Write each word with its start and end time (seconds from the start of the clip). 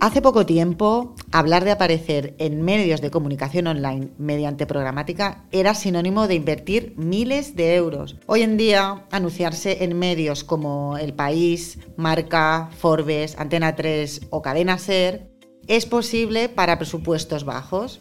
Hace 0.00 0.22
poco 0.22 0.46
tiempo, 0.46 1.16
hablar 1.32 1.64
de 1.64 1.72
aparecer 1.72 2.36
en 2.38 2.62
medios 2.62 3.00
de 3.00 3.10
comunicación 3.10 3.66
online 3.66 4.10
mediante 4.16 4.64
programática 4.64 5.44
era 5.50 5.74
sinónimo 5.74 6.28
de 6.28 6.36
invertir 6.36 6.94
miles 6.96 7.56
de 7.56 7.74
euros. 7.74 8.14
Hoy 8.26 8.42
en 8.42 8.56
día, 8.56 9.06
anunciarse 9.10 9.82
en 9.82 9.98
medios 9.98 10.44
como 10.44 10.96
El 10.98 11.14
País, 11.14 11.80
Marca, 11.96 12.70
Forbes, 12.78 13.36
Antena 13.40 13.74
3 13.74 14.28
o 14.30 14.40
Cadena 14.40 14.78
Ser 14.78 15.32
es 15.66 15.84
posible 15.84 16.48
para 16.48 16.78
presupuestos 16.78 17.44
bajos. 17.44 18.00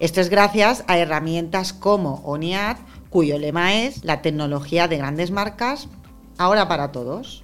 Esto 0.00 0.20
es 0.20 0.28
gracias 0.28 0.84
a 0.86 0.98
herramientas 0.98 1.72
como 1.72 2.16
ONIAD, 2.24 2.76
cuyo 3.08 3.38
lema 3.38 3.72
es 3.80 4.04
la 4.04 4.20
tecnología 4.20 4.86
de 4.86 4.98
grandes 4.98 5.30
marcas, 5.30 5.88
ahora 6.36 6.68
para 6.68 6.92
todos. 6.92 7.42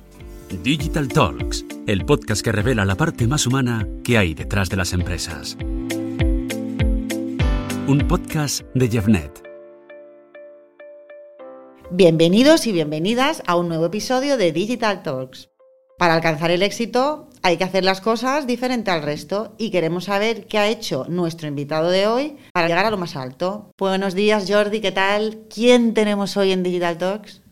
Digital 0.56 1.08
Talks, 1.08 1.64
el 1.86 2.06
podcast 2.06 2.42
que 2.42 2.50
revela 2.50 2.84
la 2.84 2.96
parte 2.96 3.26
más 3.26 3.46
humana 3.46 3.86
que 4.02 4.16
hay 4.16 4.34
detrás 4.34 4.70
de 4.70 4.76
las 4.76 4.92
empresas. 4.94 5.56
Un 7.86 8.06
podcast 8.08 8.62
de 8.74 8.88
Jeffnet. 8.88 9.42
Bienvenidos 11.90 12.66
y 12.66 12.72
bienvenidas 12.72 13.42
a 13.46 13.56
un 13.56 13.68
nuevo 13.68 13.86
episodio 13.86 14.36
de 14.38 14.52
Digital 14.52 15.02
Talks. 15.02 15.50
Para 15.98 16.14
alcanzar 16.14 16.50
el 16.50 16.62
éxito 16.62 17.28
hay 17.42 17.56
que 17.56 17.64
hacer 17.64 17.84
las 17.84 18.00
cosas 18.00 18.46
diferente 18.46 18.90
al 18.90 19.02
resto 19.02 19.54
y 19.58 19.70
queremos 19.70 20.04
saber 20.04 20.46
qué 20.46 20.58
ha 20.58 20.68
hecho 20.68 21.04
nuestro 21.08 21.46
invitado 21.46 21.90
de 21.90 22.06
hoy 22.06 22.36
para 22.52 22.68
llegar 22.68 22.86
a 22.86 22.90
lo 22.90 22.96
más 22.96 23.16
alto. 23.16 23.70
Buenos 23.78 24.14
días 24.14 24.46
Jordi, 24.48 24.80
¿qué 24.80 24.92
tal? 24.92 25.44
¿Quién 25.54 25.94
tenemos 25.94 26.36
hoy 26.36 26.52
en 26.52 26.62
Digital 26.62 26.98
Talks? 26.98 27.42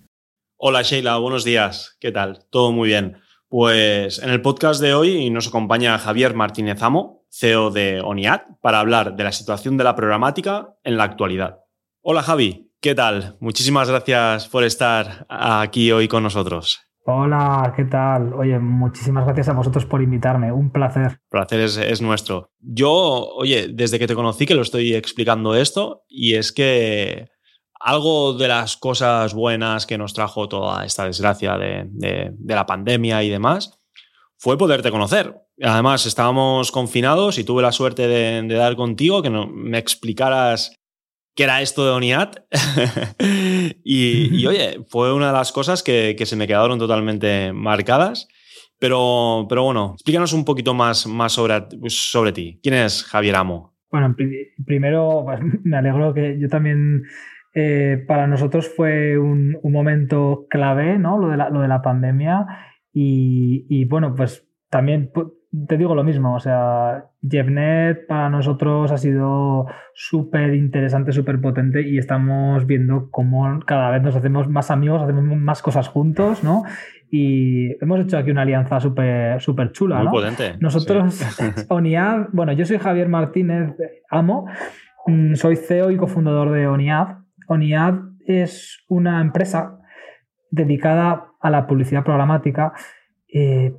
Hola 0.59 0.81
Sheila, 0.81 1.19
buenos 1.19 1.45
días. 1.45 1.99
¿Qué 2.01 2.13
tal? 2.13 2.47
Todo 2.49 2.73
muy 2.73 2.89
bien. 2.89 3.19
Pues 3.47 4.19
en 4.23 4.31
el 4.31 4.41
podcast 4.41 4.81
de 4.81 4.95
hoy 4.95 5.29
nos 5.29 5.49
acompaña 5.49 5.99
Javier 5.99 6.35
Martínez 6.35 6.83
Amo, 6.83 7.27
CEO 7.31 7.71
de 7.71 8.01
ONIAD, 8.01 8.41
para 8.63 8.81
hablar 8.81 9.17
de 9.17 9.25
la 9.25 9.33
situación 9.33 9.77
de 9.77 9.85
la 9.85 9.95
programática 9.95 10.71
en 10.83 10.97
la 10.97 11.05
actualidad. 11.05 11.59
Hola 12.01 12.23
Javi, 12.23 12.73
¿qué 12.81 12.95
tal? 12.95 13.37
Muchísimas 13.39 13.91
gracias 13.91 14.49
por 14.49 14.65
estar 14.65 15.27
aquí 15.29 15.93
hoy 15.93 16.09
con 16.09 16.23
nosotros. 16.23 16.81
Hola, 17.05 17.75
¿qué 17.77 17.85
tal? 17.85 18.33
Oye, 18.33 18.59
muchísimas 18.59 19.27
gracias 19.27 19.51
a 19.51 19.53
vosotros 19.53 19.85
por 19.85 20.01
invitarme. 20.01 20.53
Un 20.53 20.71
placer. 20.71 21.21
Placer 21.29 21.61
es, 21.61 21.77
es, 21.77 22.01
nuestro. 22.01 22.51
Yo, 22.61 22.91
oye, 23.37 23.69
desde 23.69 23.99
que 23.99 24.07
te 24.07 24.15
conocí 24.15 24.47
que 24.47 24.55
lo 24.55 24.63
estoy 24.63 24.95
explicando 24.95 25.55
esto, 25.55 26.05
y 26.09 26.35
es 26.35 26.51
que 26.51 27.29
algo 27.87 28.35
de 28.35 28.49
las 28.49 28.77
cosas 28.77 29.33
buenas 29.33 29.87
que 29.87 29.97
nos 29.97 30.13
trajo 30.13 30.49
toda 30.49 30.85
esta 30.85 31.05
desgracia 31.05 31.57
de, 31.57 32.35
la 32.45 32.67
pandemia 32.67 33.23
y 33.23 33.29
demás 33.29 33.79
fue 34.37 34.59
poderte 34.59 34.91
conocer. 34.91 35.37
Además, 35.63 36.05
estábamos 36.05 36.73
confinados 36.73 37.39
y 37.39 37.45
tuve 37.45 37.63
la 37.63 37.71
suerte 37.71 38.09
de, 38.09 38.43
dar 38.49 38.75
contigo, 38.75 39.23
que 39.23 39.31
me 39.31 39.79
explicaras 39.79 40.75
qué 41.37 41.45
era 41.45 41.63
esto 41.63 41.87
de 41.87 41.93
ONIAT. 41.93 42.45
y, 43.85 44.45
oye, 44.47 44.85
fue 44.89 45.15
una 45.15 45.29
de 45.29 45.35
las 45.35 45.53
cosas 45.53 45.85
que, 45.85 46.17
se 46.21 46.37
me 46.37 46.49
quedaron 46.49 46.81
totalmente 46.81 47.53
marcadas. 47.53 48.27
Pero, 48.81 49.47
pero 49.49 49.63
bueno, 49.63 49.93
explícanos 49.95 50.33
un 50.33 50.45
poquito 50.45 50.75
más, 50.75 51.07
más 51.07 51.33
sobre, 51.33 51.67
sobre 51.87 52.33
ti. 52.33 52.59
¿Quién 52.65 52.75
es 52.75 53.05
Javier 53.05 53.37
Amo? 53.37 53.77
Bueno, 53.93 54.15
primero 54.67 55.23
pues, 55.25 55.39
me 55.65 55.77
alegro 55.77 56.13
que 56.13 56.37
yo 56.41 56.49
también 56.49 57.05
eh, 57.59 58.05
para 58.07 58.27
nosotros 58.27 58.69
fue 58.69 59.17
un, 59.17 59.59
momento 59.63 60.47
clave, 60.51 60.99
¿no? 60.99 61.17
Lo 61.17 61.29
de 61.29 61.39
la, 61.39 61.49
lo 61.49 61.63
de 61.63 61.69
la 61.69 61.81
pandemia. 61.81 62.47
Y, 62.93 63.87
bueno, 63.87 64.15
pues 64.15 64.47
también 64.69 65.11
te 65.67 65.79
digo 65.79 65.95
lo 65.95 66.05
mismo, 66.05 66.35
o 66.35 66.41
sea, 66.41 67.07
JevNet 67.23 68.07
para 68.07 68.29
nosotros 68.29 68.93
ha 68.93 68.99
sido 68.99 69.67
súper 69.95 70.55
interesante, 70.55 71.13
súper 71.13 71.41
potente 71.41 71.81
y 71.81 71.97
estamos 71.97 72.67
viendo 72.67 73.09
cómo 73.11 73.61
cada 73.65 73.91
vez 73.91 74.03
nos 74.03 74.17
hacemos 74.17 74.49
más 74.49 74.71
amigos, 74.71 75.01
hacemos 75.01 75.25
más 75.25 75.63
cosas 75.63 75.89
juntos, 75.89 76.45
¿no? 76.45 76.65
Y 77.11 77.73
hemos 77.83 78.01
hecho 78.01 78.19
aquí 78.19 78.31
una 78.31 78.43
alianza 78.43 78.81
súper 78.81 79.41
super 79.41 79.73
chula, 79.73 80.03
Muy 80.03 80.13
potente. 80.13 80.57
Nosotros, 80.61 81.23
ONIAD, 81.69 82.29
bueno, 82.33 82.53
yo 82.53 82.67
soy 82.67 82.79
Javier 82.79 83.09
Martínez 83.09 83.75
Amo, 84.11 84.47
mm, 85.07 85.35
soy 85.35 85.57
CEO 85.57 85.91
y 85.91 85.97
cofundador 85.97 86.51
de 86.51 86.67
ONIAD, 86.67 87.16
ONIAD 87.47 87.95
es 88.27 88.85
una 88.89 89.21
empresa 89.21 89.79
dedicada 90.51 91.33
a 91.41 91.51
la 91.51 91.67
publicidad 91.67 92.05
programática. 92.05 92.73
Eh, 93.33 93.75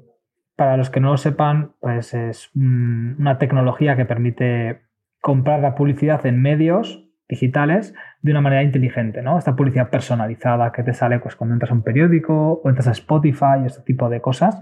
para 0.56 0.76
los 0.76 0.90
que 0.90 1.00
no 1.00 1.12
lo 1.12 1.18
sepan, 1.18 1.74
pues 1.80 2.14
es 2.14 2.50
una 2.56 3.38
tecnología 3.38 3.96
que 3.96 4.06
permite 4.06 4.82
comprar 5.22 5.60
la 5.60 5.76
publicidad 5.76 6.26
en 6.26 6.42
medios 6.42 7.04
digitales 7.30 7.94
de 8.22 8.32
una 8.32 8.42
manera 8.42 8.64
inteligente, 8.64 9.22
¿no? 9.22 9.38
Esta 9.38 9.56
publicidad 9.56 9.90
personalizada 9.90 10.72
que 10.72 10.84
te 10.84 10.94
sale 10.94 11.20
pues, 11.20 11.36
cuando 11.36 11.54
entras 11.54 11.72
a 11.72 11.76
un 11.76 11.84
periódico 11.84 12.62
o 12.64 12.70
entras 12.70 12.88
a 12.88 12.92
Spotify, 12.92 13.66
este 13.66 13.82
tipo 13.82 14.10
de 14.10 14.22
cosas. 14.22 14.60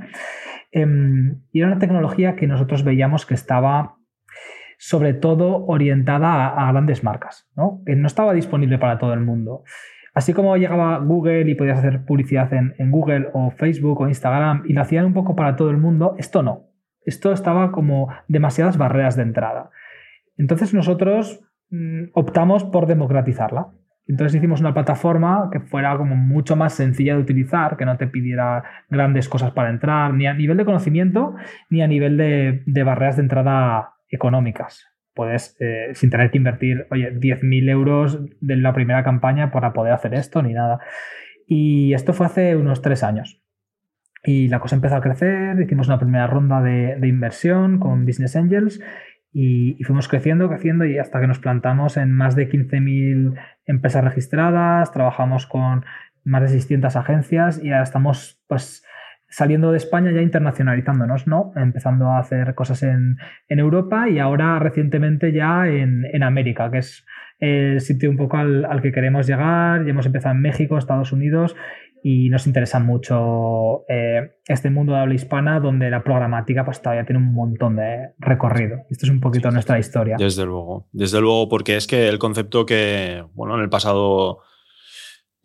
Em, 0.71 1.41
y 1.51 1.59
era 1.59 1.67
una 1.67 1.79
tecnología 1.79 2.35
que 2.35 2.47
nosotros 2.47 2.83
veíamos 2.83 3.25
que 3.25 3.33
estaba 3.33 3.94
sobre 4.78 5.13
todo 5.13 5.66
orientada 5.66 6.47
a, 6.47 6.72
grandes 6.72 7.03
marcas, 7.03 7.50
¿no? 7.56 7.81
que 7.86 7.96
no 7.96 8.08
estaba 8.08 8.34
disponible 8.34 8.78
para 8.78 8.97
todo 8.97 9.13
el 9.13 9.22
mundo. 9.22 9.63
Así 10.16 10.34
como 10.34 10.56
llegaba 10.56 10.97
Google 11.00 11.50
y 11.50 11.56
podías 11.56 11.80
hacer 11.80 12.06
publicidad 12.06 12.52
en, 12.53 12.74
Google 12.90 13.28
o 13.34 13.52
Facebook 13.52 14.00
o 14.00 14.08
Instagram 14.08 14.63
y 14.66 14.72
lo 14.72 14.81
hacían 14.81 15.06
un 15.06 15.13
poco 15.13 15.36
para 15.36 15.58
todo 15.58 15.69
el 15.69 15.78
mundo, 15.78 16.16
esto 16.18 16.41
no. 16.41 16.69
Esto 17.03 17.34
estaba 17.34 17.74
como 17.74 18.08
demasiadas 18.30 18.78
barreras 18.78 19.18
de 19.18 19.24
entrada. 19.24 19.72
Entonces 20.38 20.74
nosotros 20.74 21.42
mm, 21.69 22.06
optamos 22.13 22.63
por 22.63 22.88
democratizarla. 22.88 23.68
Entonces 24.07 24.36
hicimos 24.36 24.62
una 24.62 24.74
plataforma 24.74 25.50
que 25.52 25.59
fuera 25.59 25.97
como 25.97 26.16
mucho 26.16 26.56
más 26.56 26.74
sencilla 26.74 27.16
de 27.16 27.22
utilizar, 27.22 27.75
que 27.75 27.86
no 27.86 27.97
te 27.97 28.07
pidiera 28.07 28.63
grandes 28.90 29.28
cosas 29.28 29.52
para 29.52 29.69
entrar, 29.69 30.13
ni 30.13 30.28
a 30.28 30.34
nivel 30.34 30.56
de 30.56 30.66
conocimiento, 30.66 31.36
ni 31.69 31.81
a 31.81 31.88
nivel 31.88 32.16
de, 32.16 32.63
de 32.66 32.84
barreras 32.84 33.18
de 33.18 33.24
entrada 33.24 33.94
económicas. 34.15 34.87
Puedes, 35.13 35.55
eh, 35.59 35.91
sin 35.93 36.09
tener 36.09 36.31
que 36.31 36.37
invertir, 36.37 36.87
oye, 36.91 37.11
10.000 37.13 37.69
euros 37.69 38.19
de 38.41 38.57
la 38.57 38.73
primera 38.73 39.03
campaña 39.03 39.51
para 39.51 39.71
poder 39.71 39.93
hacer 39.93 40.13
esto 40.13 40.41
ni 40.41 40.53
nada. 40.53 40.79
Y 41.47 41.93
esto 41.93 42.13
fue 42.13 42.25
hace 42.25 42.55
unos 42.55 42.81
tres 42.81 43.03
años. 43.03 43.41
Y 44.23 44.47
la 44.47 44.59
cosa 44.59 44.75
empezó 44.75 44.95
a 44.95 45.01
crecer, 45.01 45.61
hicimos 45.61 45.87
una 45.87 45.99
primera 45.99 46.25
ronda 46.25 46.61
de, 46.61 47.07
inversión 47.07 47.79
con 47.79 48.05
Business 48.05 48.35
Angels 48.35 48.81
y, 49.31 49.77
fuimos 49.83 50.07
creciendo, 50.07 50.49
creciendo 50.49 50.85
y 50.85 50.97
hasta 50.97 51.21
que 51.21 51.27
nos 51.27 51.39
plantamos 51.39 51.95
en 51.97 52.11
más 52.11 52.35
de 52.35 52.49
15.000 52.49 53.39
empresas 53.67 54.03
registradas, 54.03 54.91
trabajamos 54.91 55.45
con 55.45 55.85
más 56.23 56.41
de 56.41 56.47
600 56.47 56.95
agencias 56.95 57.63
y 57.63 57.69
ahora 57.69 57.83
estamos 57.83 58.41
pues 58.47 58.83
saliendo 59.35 59.72
de 59.72 59.78
España 59.78 60.13
ya 60.13 60.22
internacionalizándonos, 60.22 61.28
¿no? 61.28 61.51
Empezando 61.57 62.06
a 62.06 62.19
hacer 62.19 62.56
cosas 62.56 62.84
en, 62.84 63.18
Europa 63.50 64.07
y 64.07 64.18
ahora 64.18 64.59
recientemente 64.59 65.34
ya 65.34 65.68
en, 65.68 66.23
América, 66.23 66.72
que 66.72 66.78
es 66.78 67.06
el 67.40 67.81
sitio 67.81 68.09
un 68.09 68.16
poco 68.16 68.38
al, 68.38 68.81
que 68.81 68.94
queremos 68.94 69.28
llegar. 69.28 69.84
Ya 69.84 69.90
hemos 69.90 70.06
empezado 70.06 70.35
en 70.35 70.41
México, 70.41 70.78
Estados 70.78 71.12
Unidos 71.12 71.53
y 72.01 72.29
nos 72.29 72.47
interesa 72.47 72.79
mucho 72.79 73.84
eh, 73.90 74.38
este 74.47 74.69
mundo 74.69 74.94
de 74.94 75.00
habla 75.00 75.16
hispana 75.16 75.59
donde 75.59 75.90
la 75.90 76.01
programática 76.01 76.63
pues 76.63 76.81
todavía 76.81 77.06
tiene 77.06 77.19
un 77.19 77.34
montón 77.34 77.75
de 77.75 78.12
recorrido. 78.19 78.84
Esto 78.90 79.06
es 79.06 79.12
un 79.12 79.19
poquito 79.19 79.51
nuestra 79.51 79.78
historia. 79.79 80.16
Desde 80.18 80.45
luego, 80.45 80.88
desde 80.94 81.19
luego, 81.19 81.50
porque 81.50 81.75
es 81.75 81.88
que 81.88 82.07
el 82.07 82.19
concepto 82.19 82.66
que, 82.66 83.22
bueno, 83.34 83.56
en 83.56 83.63
el 83.63 83.69
pasado 83.69 84.40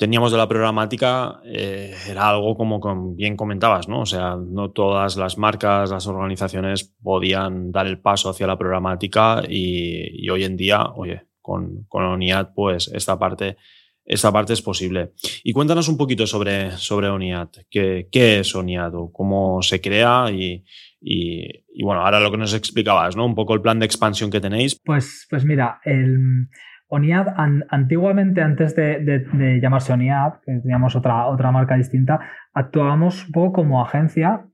teníamos 0.01 0.33
de 0.33 0.39
la 0.39 0.49
programática 0.49 1.43
eh, 1.45 1.95
era 2.09 2.31
algo 2.31 2.57
como 2.57 2.81
bien 3.15 3.37
comentabas, 3.37 3.87
¿no? 3.87 4.01
O 4.01 4.07
sea, 4.07 4.35
no 4.35 4.71
todas 4.71 5.19
las 5.19 5.37
marcas, 5.37 5.91
las 5.91 6.07
organizaciones 6.07 6.85
podían 7.03 7.71
dar 7.71 7.87
el 7.87 8.01
paso 8.01 8.31
hacia 8.31 8.47
la 8.47 8.57
programática 8.57 9.43
y, 9.47 10.27
hoy 10.31 10.45
en 10.45 10.57
día, 10.57 10.87
oye, 10.95 11.27
con, 11.43 11.85
con 11.87 12.05
ONIAD, 12.05 12.55
pues 12.55 12.91
esta 12.95 13.19
parte, 13.19 13.59
esta 14.07 14.33
parte 14.33 14.55
es 14.55 14.63
posible. 14.63 15.13
Y 15.45 15.53
cuéntanos 15.53 15.87
un 15.89 15.99
poquito 15.99 16.27
sobre, 16.27 16.71
sobre 16.79 17.11
ONIAD. 17.11 17.49
¿Qué, 17.69 18.09
qué 18.11 18.41
es 18.41 18.55
ONIAD 18.55 18.95
o 18.95 19.13
cómo 19.13 19.61
se 19.61 19.83
crea? 19.83 20.31
Y, 20.33 20.65
y, 20.99 21.83
bueno, 21.83 22.01
ahora 22.01 22.21
lo 22.21 22.31
que 22.31 22.39
nos 22.39 22.55
explicabas, 22.55 23.17
¿no? 23.17 23.27
Un 23.27 23.35
poco 23.35 23.53
el 23.53 23.61
plan 23.61 23.79
de 23.79 23.85
expansión 23.85 24.31
que 24.31 24.41
tenéis. 24.41 24.81
Pues, 24.83 25.27
pues 25.29 25.45
mira, 25.45 25.79
el 25.85 26.49
ONIAD, 26.91 27.29
antiguamente, 27.69 28.43
antes 28.43 28.75
de, 28.75 29.61
llamarse 29.63 29.93
ONIAD, 29.93 30.41
que 30.45 30.59
teníamos 30.59 30.97
otra, 30.97 31.27
otra 31.27 31.53
marca 31.53 31.77
distinta, 31.77 32.21
actuábamos 32.53 33.27
un 33.27 33.33
poco 33.33 33.53
como 33.53 33.81
agencia, 33.81 34.45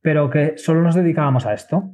pero 0.00 0.30
que 0.30 0.56
solo 0.56 0.82
nos 0.82 0.94
dedicábamos 0.94 1.46
a 1.46 1.52
esto. 1.52 1.90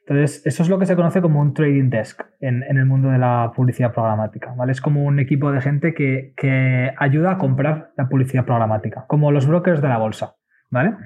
Entonces, 0.00 0.44
eso 0.44 0.62
es 0.64 0.68
lo 0.68 0.78
que 0.80 0.86
se 0.86 0.96
conoce 0.96 1.22
como 1.22 1.40
un 1.40 1.54
trading 1.54 1.88
desk 1.88 2.20
en, 2.40 2.64
el 2.64 2.84
mundo 2.84 3.10
de 3.10 3.18
la 3.18 3.52
publicidad 3.54 3.92
programática. 3.92 4.52
¿vale? 4.56 4.72
Es 4.72 4.80
como 4.80 5.04
un 5.04 5.20
equipo 5.20 5.52
de 5.52 5.60
gente 5.60 5.94
que, 5.94 6.34
que, 6.36 6.92
ayuda 6.98 7.32
a 7.32 7.38
comprar 7.38 7.92
la 7.96 8.08
publicidad 8.08 8.44
programática, 8.44 9.04
como 9.06 9.30
los 9.30 9.46
brokers 9.46 9.80
de 9.80 9.88
la 9.88 9.98
bolsa. 9.98 10.34
¿vale? 10.68 10.96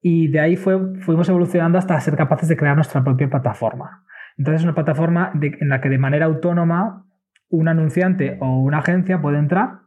Y 0.00 0.28
de 0.28 0.38
ahí 0.38 0.54
fue, 0.56 1.00
fuimos 1.00 1.28
evolucionando 1.28 1.76
hasta 1.76 1.98
ser 1.98 2.14
capaces 2.14 2.48
de 2.48 2.56
crear 2.56 2.76
nuestra 2.76 3.02
propia 3.02 3.28
plataforma. 3.28 4.04
Entonces, 4.36 4.60
es 4.60 4.64
una 4.64 4.76
plataforma 4.76 5.32
en 5.34 5.68
la 5.68 5.80
que 5.80 5.88
de 5.88 5.98
manera 5.98 6.26
autónoma 6.26 7.07
un 7.50 7.68
anunciante 7.68 8.36
o 8.40 8.60
una 8.60 8.78
agencia 8.78 9.20
puede 9.20 9.38
entrar 9.38 9.80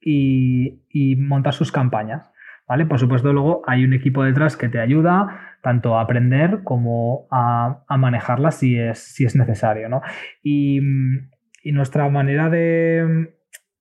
y, 0.00 1.16
montar 1.16 1.54
sus 1.54 1.72
campañas. 1.72 2.30
¿Vale? 2.68 2.86
Por 2.86 2.98
supuesto, 2.98 3.32
luego 3.32 3.62
hay 3.66 3.84
un 3.84 3.92
equipo 3.92 4.22
detrás 4.24 4.56
que 4.56 4.68
te 4.68 4.80
ayuda 4.80 5.56
tanto 5.62 5.98
a 5.98 6.02
aprender 6.02 6.62
como 6.64 7.26
a, 7.30 7.84
manejarlas 7.98 8.56
si 8.56 8.78
es, 8.78 9.36
necesario. 9.36 9.88
¿no? 9.88 10.00
Y, 10.42 10.80
nuestra 11.64 12.08
manera 12.08 12.50
de, 12.50 13.34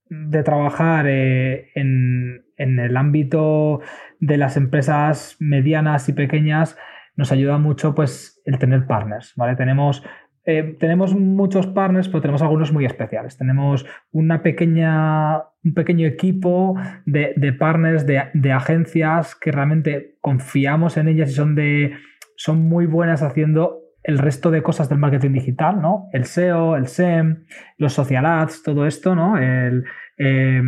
de 0.10 0.44
trabajar 0.44 1.06
eh, 1.07 1.72
en, 1.74 2.45
en, 2.57 2.80
el 2.80 2.95
ámbito 2.98 3.81
de 4.19 4.38
las 4.38 4.56
empresas 4.57 5.38
medianas 5.39 6.07
y 6.10 6.13
pequeñas 6.13 6.77
nos 7.16 7.31
ayuda 7.31 7.57
mucho 7.57 7.95
pues, 7.95 8.42
el 8.45 8.60
tener 8.60 8.86
partners. 8.86 9.34
¿vale? 9.36 9.56
Tenemos 9.56 10.04
eh, 10.43 10.75
tenemos 10.79 11.13
muchos 11.13 11.67
partners, 11.67 12.07
pero 12.07 12.21
tenemos 12.21 12.41
algunos 12.41 12.71
muy 12.73 12.85
especiales. 12.85 13.38
Tenemos 13.38 13.85
una 14.11 14.41
pequeña, 14.41 15.38
un 15.63 15.73
pequeño 15.75 16.07
equipo 16.07 16.75
de, 17.05 17.33
de 17.35 17.53
partners, 17.53 18.07
de, 18.07 18.23
de, 18.33 18.51
agencias 18.51 19.35
que 19.35 19.51
realmente 19.51 20.17
confiamos 20.19 20.97
en 20.97 21.09
ellas 21.09 21.29
y 21.29 21.33
son, 21.33 21.53
de, 21.55 21.93
son 22.35 22.67
muy 22.67 22.88
buenas 22.88 23.21
haciendo 23.21 23.81
el 24.03 24.17
resto 24.17 24.49
de 24.49 24.63
cosas 24.63 24.89
del 24.89 24.97
marketing 24.97 25.33
digital, 25.33 25.79
¿no? 25.79 26.09
El 26.11 26.25
SEO, 26.25 26.75
el 26.75 26.88
SEM, 26.88 27.45
los 27.77 27.93
social 27.93 28.25
ads, 28.25 28.63
todo 28.63 28.88
esto, 28.88 29.13
¿no? 29.13 29.38
El, 29.38 29.83
eh, 30.17 30.61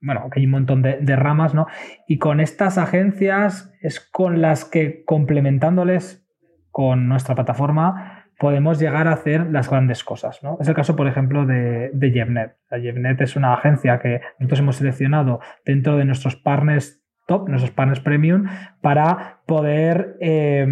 bueno, 0.00 0.30
que 0.30 0.40
hay 0.40 0.46
un 0.46 0.52
montón 0.52 0.80
de, 0.80 0.96
de, 0.98 1.16
ramas, 1.16 1.52
¿no? 1.52 1.66
Y 2.08 2.16
con 2.16 2.40
estas 2.40 2.78
agencias 2.78 3.70
es 3.82 4.00
con 4.00 4.40
las 4.40 4.64
que 4.64 5.04
complementándoles 5.04 6.26
con 6.70 7.06
nuestra 7.06 7.34
plataforma 7.34 8.13
podemos 8.38 8.78
llegar 8.78 9.08
a 9.08 9.12
hacer 9.12 9.50
las 9.50 9.70
grandes 9.70 10.04
cosas. 10.04 10.42
¿no? 10.42 10.58
Es 10.60 10.68
el 10.68 10.74
caso, 10.74 10.96
por 10.96 11.06
ejemplo, 11.06 11.46
de, 11.46 11.90
de. 11.92 12.10
Jevnet 12.70 13.20
es 13.20 13.36
una 13.36 13.54
agencia 13.54 13.98
que 13.98 14.20
nosotros 14.38 14.60
hemos 14.60 14.76
seleccionado 14.76 15.40
dentro 15.64 15.96
de 15.96 16.04
nuestros 16.04 16.36
partners 16.36 17.02
top, 17.26 17.48
nuestros 17.48 17.70
partners 17.72 18.00
premium, 18.00 18.46
para 18.80 19.40
poder 19.46 20.16
eh, 20.20 20.66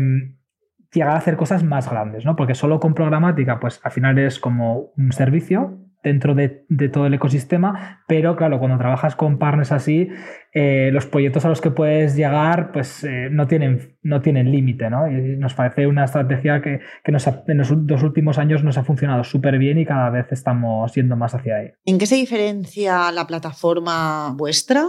llegar 0.93 1.15
a 1.15 1.17
hacer 1.17 1.37
cosas 1.37 1.65
más 1.65 1.91
grandes, 1.91 2.25
¿no? 2.25 2.37
Porque 2.37 2.55
solo 2.55 2.81
con 2.81 2.95
programática, 2.95 3.59
pues 3.59 3.81
al 3.83 3.93
final 3.93 4.19
es 4.19 4.39
como 4.39 4.93
un 4.97 5.13
servicio 5.13 5.82
dentro 6.03 6.35
de, 6.35 6.65
de, 6.69 6.89
todo 6.89 7.07
el 7.07 7.15
ecosistema, 7.15 8.05
pero 8.09 8.37
claro, 8.37 8.59
cuando 8.59 8.77
trabajas 8.77 9.15
con 9.15 9.39
partners 9.39 9.73
así, 9.73 10.09
eh, 10.53 10.91
los 10.93 11.07
proyectos 11.07 11.45
a 11.45 11.49
los 11.49 11.61
que 11.61 11.71
puedes 11.71 12.17
llegar 12.17 12.73
pues 12.73 13.05
eh, 13.05 13.29
no 13.31 13.47
tienen, 13.47 13.97
no 14.03 14.21
tienen 14.21 14.51
límite, 14.51 14.91
¿no? 14.91 15.09
Y 15.09 15.37
nos 15.37 15.55
parece 15.55 15.87
una 15.87 16.05
estrategia 16.05 16.61
que, 16.61 16.81
que 17.05 17.13
nos 17.13 17.27
ha, 17.29 17.45
en 17.47 17.59
los 17.59 17.87
dos 17.87 18.03
últimos 18.03 18.39
años 18.39 18.65
nos 18.65 18.79
ha 18.79 18.85
funcionado 18.85 19.25
súper 19.25 19.59
bien 19.59 19.79
y 19.79 19.87
cada 19.87 20.11
vez 20.11 20.27
estamos 20.31 20.93
yendo 20.95 21.17
más 21.17 21.35
hacia 21.35 21.57
ahí. 21.57 21.73
¿En 21.85 21.99
qué 21.99 22.07
se 22.07 22.17
diferencia 22.17 23.13
la 23.13 23.27
plataforma 23.27 24.35
vuestra 24.37 24.85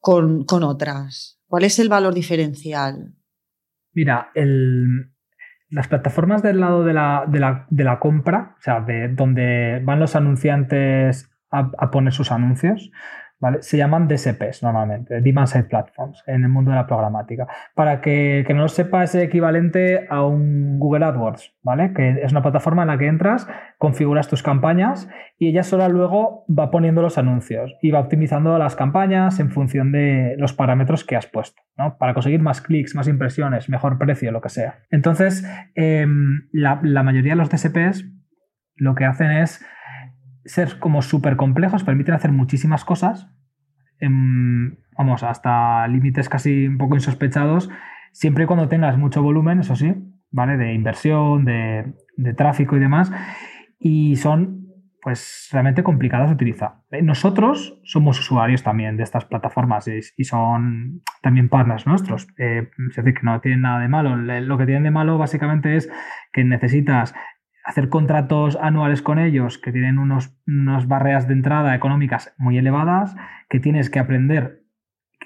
con, 0.00 0.44
con 0.44 0.64
otras? 0.64 1.40
¿Cuál 1.46 1.64
es 1.64 1.78
el 1.78 1.88
valor 1.88 2.14
diferencial? 2.14 3.14
Mira, 3.92 4.30
el, 4.34 5.12
las 5.70 5.88
plataformas 5.88 6.42
del 6.42 6.60
lado 6.60 6.84
de 6.84 6.92
la, 6.92 7.24
de 7.26 7.40
la, 7.40 7.66
de 7.70 7.84
la 7.84 7.98
compra, 7.98 8.56
o 8.58 8.62
sea, 8.62 8.80
de 8.80 9.08
donde 9.08 9.80
van 9.84 10.00
los 10.00 10.16
anunciantes 10.16 11.30
a, 11.50 11.70
a 11.78 11.90
poner 11.90 12.12
sus 12.12 12.32
anuncios, 12.32 12.90
Se 13.60 13.78
llaman 13.78 14.06
DSPs 14.06 14.62
normalmente, 14.62 15.20
Demand 15.22 15.48
Side 15.48 15.64
Platforms, 15.64 16.22
en 16.26 16.42
el 16.42 16.50
mundo 16.50 16.70
de 16.72 16.76
la 16.76 16.86
programática. 16.86 17.46
Para 17.74 18.00
que, 18.00 18.44
que 18.46 18.52
no 18.52 18.62
lo 18.62 18.68
sepa, 18.68 19.02
es 19.02 19.14
equivalente 19.14 20.06
a 20.10 20.24
un 20.24 20.78
Google 20.78 21.06
AdWords, 21.06 21.54
¿vale? 21.62 21.94
Que 21.94 22.20
es 22.22 22.32
una 22.32 22.42
plataforma 22.42 22.82
en 22.82 22.88
la 22.88 22.98
que 22.98 23.06
entras, 23.06 23.48
configuras 23.78 24.28
tus 24.28 24.42
campañas 24.42 25.08
y 25.38 25.48
ella 25.48 25.62
sola 25.62 25.88
luego 25.88 26.44
va 26.50 26.70
poniendo 26.70 27.00
los 27.00 27.16
anuncios 27.16 27.74
y 27.80 27.90
va 27.90 28.00
optimizando 28.00 28.58
las 28.58 28.76
campañas 28.76 29.40
en 29.40 29.50
función 29.50 29.90
de 29.90 30.34
los 30.36 30.52
parámetros 30.52 31.04
que 31.04 31.16
has 31.16 31.26
puesto, 31.26 31.62
¿no? 31.78 31.96
Para 31.96 32.12
conseguir 32.12 32.42
más 32.42 32.60
clics, 32.60 32.94
más 32.94 33.08
impresiones, 33.08 33.70
mejor 33.70 33.96
precio, 33.96 34.32
lo 34.32 34.42
que 34.42 34.50
sea. 34.50 34.80
Entonces, 34.90 35.48
eh, 35.74 36.06
la, 36.52 36.80
la 36.82 37.02
mayoría 37.02 37.32
de 37.32 37.36
los 37.36 37.48
DSPs 37.48 38.04
lo 38.76 38.94
que 38.94 39.04
hacen 39.04 39.30
es 39.30 39.64
ser 40.44 40.78
como 40.78 41.02
súper 41.02 41.36
complejos, 41.36 41.84
permiten 41.84 42.14
hacer 42.14 42.32
muchísimas 42.32 42.84
cosas, 42.84 43.28
en, 43.98 44.78
vamos, 44.96 45.22
hasta 45.22 45.86
límites 45.88 46.28
casi 46.28 46.66
un 46.66 46.78
poco 46.78 46.94
insospechados, 46.94 47.70
siempre 48.12 48.44
y 48.44 48.46
cuando 48.46 48.68
tengas 48.68 48.96
mucho 48.96 49.22
volumen, 49.22 49.60
eso 49.60 49.76
sí, 49.76 49.94
¿vale? 50.30 50.56
De 50.56 50.74
inversión, 50.74 51.44
de, 51.44 51.94
de 52.16 52.34
tráfico 52.34 52.76
y 52.76 52.80
demás, 52.80 53.12
y 53.78 54.16
son 54.16 54.60
pues 55.02 55.48
realmente 55.50 55.82
complicadas 55.82 56.28
de 56.28 56.34
utilizar. 56.34 56.74
Nosotros 57.02 57.80
somos 57.84 58.20
usuarios 58.20 58.62
también 58.62 58.96
de 58.96 59.02
estas 59.02 59.24
plataformas 59.24 59.88
y, 59.88 60.00
y 60.16 60.24
son 60.24 61.02
también 61.22 61.48
partners 61.48 61.86
nuestros. 61.86 62.28
Eh, 62.36 62.68
es 62.90 62.96
decir, 62.96 63.14
que 63.14 63.22
no 63.22 63.40
tienen 63.40 63.62
nada 63.62 63.80
de 63.80 63.88
malo. 63.88 64.16
Lo 64.16 64.58
que 64.58 64.66
tienen 64.66 64.82
de 64.82 64.90
malo 64.90 65.16
básicamente 65.16 65.76
es 65.76 65.90
que 66.32 66.44
necesitas 66.44 67.14
hacer 67.64 67.88
contratos 67.88 68.58
anuales 68.60 69.02
con 69.02 69.18
ellos 69.18 69.58
que 69.58 69.72
tienen 69.72 69.98
unos, 69.98 70.36
unas 70.46 70.88
barreras 70.88 71.28
de 71.28 71.34
entrada 71.34 71.74
económicas 71.74 72.34
muy 72.38 72.58
elevadas, 72.58 73.16
que 73.48 73.60
tienes 73.60 73.90
que 73.90 73.98
aprender. 73.98 74.64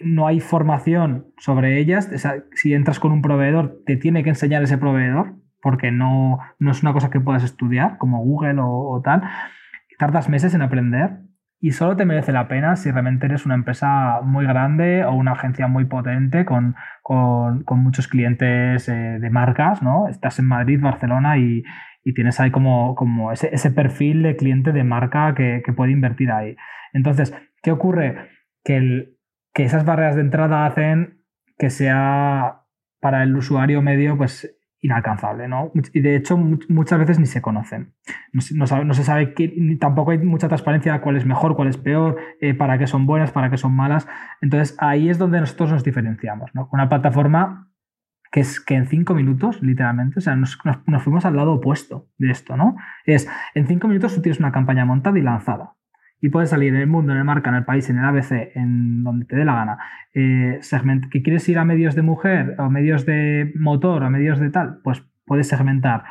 No 0.01 0.27
hay 0.27 0.41
formación 0.41 1.29
sobre 1.39 1.79
ellas. 1.79 2.11
O 2.13 2.19
sea, 2.19 2.45
si 2.53 2.75
entras 2.75 2.99
con 2.99 3.13
un 3.13 3.23
proveedor, 3.23 3.83
te 3.87 3.97
tiene 3.97 4.23
que 4.23 4.31
enseñar 4.31 4.63
ese 4.63 4.79
proveedor, 4.79 5.37
porque 5.63 5.91
no, 5.91 6.39
no 6.59 6.71
es 6.71 6.83
una 6.83 6.93
cosa 6.93 7.11
que 7.11 7.21
puedas 7.21 7.45
estudiar, 7.45 7.99
como 7.99 8.23
Google 8.23 8.61
o, 8.61 8.91
o 8.91 9.03
tal. 9.03 9.23
Tardas 9.99 10.29
meses 10.29 10.55
en 10.55 10.63
aprender 10.63 11.21
y 11.65 11.71
solo 11.71 11.97
te 11.97 12.05
merece 12.05 12.31
la 12.31 12.47
pena 12.47 12.77
si 12.77 12.91
realmente 12.91 13.25
eres 13.25 13.47
una 13.47 13.55
empresa 13.55 14.21
muy 14.23 14.45
grande 14.45 15.03
o 15.07 15.15
una 15.15 15.33
agencia 15.33 15.67
muy 15.67 15.87
potente 15.87 16.45
con, 16.45 16.77
con, 17.03 17.63
con 17.65 17.79
muchos 17.79 18.07
clientes 18.07 18.87
eh, 18.91 19.19
de 19.19 19.31
marcas, 19.31 19.83
¿no? 19.83 20.09
Estás 20.09 20.39
en 20.41 20.47
Madrid, 20.47 20.79
Barcelona 20.79 21.39
y, 21.39 21.63
y 22.05 22.13
tienes 22.15 22.39
ahí 22.39 22.51
como, 22.51 22.95
como 22.95 23.33
ese, 23.33 23.49
ese, 23.53 23.71
perfil 23.71 24.23
de 24.23 24.37
cliente 24.37 24.73
de 24.73 24.85
marca 24.85 25.35
que, 25.35 25.63
que, 25.65 25.73
puede 25.73 25.93
invertir 25.93 26.31
ahí. 26.31 26.57
Entonces, 26.93 27.35
¿qué 27.63 27.73
ocurre? 27.73 28.29
Que, 28.63 28.77
el, 28.77 29.19
que 29.55 29.65
esas 29.65 29.85
barreras 29.85 30.15
de 30.15 30.21
entrada 30.21 30.67
hacen 30.67 31.25
que 31.59 31.71
sea 31.71 32.63
para 33.01 33.23
el 33.23 33.35
usuario 33.37 33.83
medio 33.83 34.17
pues 34.17 34.57
inalcanzable, 34.85 35.49
¿no? 35.49 35.73
Y 35.95 36.01
de 36.01 36.15
hecho 36.15 36.37
muchas 36.37 36.99
veces 36.99 37.19
ni 37.19 37.25
se 37.25 37.41
conocen. 37.41 37.95
No, 38.33 38.67
no, 38.67 38.85
no 38.85 38.95
se 38.95 39.03
sabe 39.03 39.33
que 39.33 39.51
tampoco 39.81 40.11
hay 40.11 40.19
mucha 40.19 40.49
transparencia 40.49 41.01
cuál 41.01 41.17
es 41.17 41.25
mejor, 41.25 41.57
cuál 41.57 41.69
es 41.69 41.79
peor, 41.79 42.19
eh, 42.43 42.53
para 42.53 42.77
qué 42.77 42.87
son 42.87 43.07
buenas, 43.07 43.33
para 43.33 43.49
qué 43.49 43.57
son 43.57 43.75
malas. 43.75 44.07
Entonces 44.43 44.77
ahí 44.79 45.09
es 45.09 45.17
donde 45.17 45.41
nosotros 45.41 45.73
nos 45.73 45.85
diferenciamos, 45.85 46.55
¿no? 46.55 46.69
Una 46.71 46.91
plataforma 46.91 47.71
que 48.35 48.41
es 48.41 48.59
que 48.59 48.75
en 48.75 48.89
cinco 48.89 49.15
minutos, 49.15 49.63
literalmente, 49.63 50.19
o 50.19 50.21
sea, 50.21 50.35
nos, 50.35 50.59
nos, 50.65 50.79
nos, 50.89 51.03
fuimos 51.05 51.25
al 51.25 51.37
lado 51.37 51.53
opuesto 51.53 52.09
de 52.19 52.33
esto, 52.33 52.57
¿no? 52.57 52.75
Es, 53.07 53.29
en 53.55 53.69
cinco 53.69 53.87
minutos 53.87 54.13
tú 54.13 54.23
tienes 54.23 54.41
una 54.41 54.51
campaña 54.51 54.85
montada 54.85 55.17
y 55.17 55.23
lanzada. 55.23 55.75
Y 56.21 56.31
puedes 56.31 56.51
salir 56.51 56.75
en 56.75 56.81
el 56.81 56.89
mundo, 56.89 57.13
en 57.13 57.19
el 57.19 57.25
marca, 57.25 57.51
en 57.51 57.55
el 57.55 57.65
país, 57.65 57.89
en 57.91 57.99
el 57.99 58.05
ABC, 58.05 58.57
en 58.57 59.05
donde 59.05 59.27
te 59.27 59.37
dé 59.37 59.45
la 59.45 59.55
gana. 59.55 59.79
Eh, 60.15 60.59
segment 60.63 61.09
que 61.13 61.23
quieres 61.23 61.49
ir 61.49 61.61
a 61.61 61.65
medios 61.65 61.95
de 61.95 62.03
mujer, 62.03 62.57
o 62.59 62.69
medios 62.71 63.07
de 63.07 63.53
motor, 63.55 64.03
o 64.03 64.11
medios 64.11 64.41
de 64.41 64.51
tal, 64.51 64.81
pues 64.83 65.05
puedes 65.27 65.47
segmentar. 65.47 66.03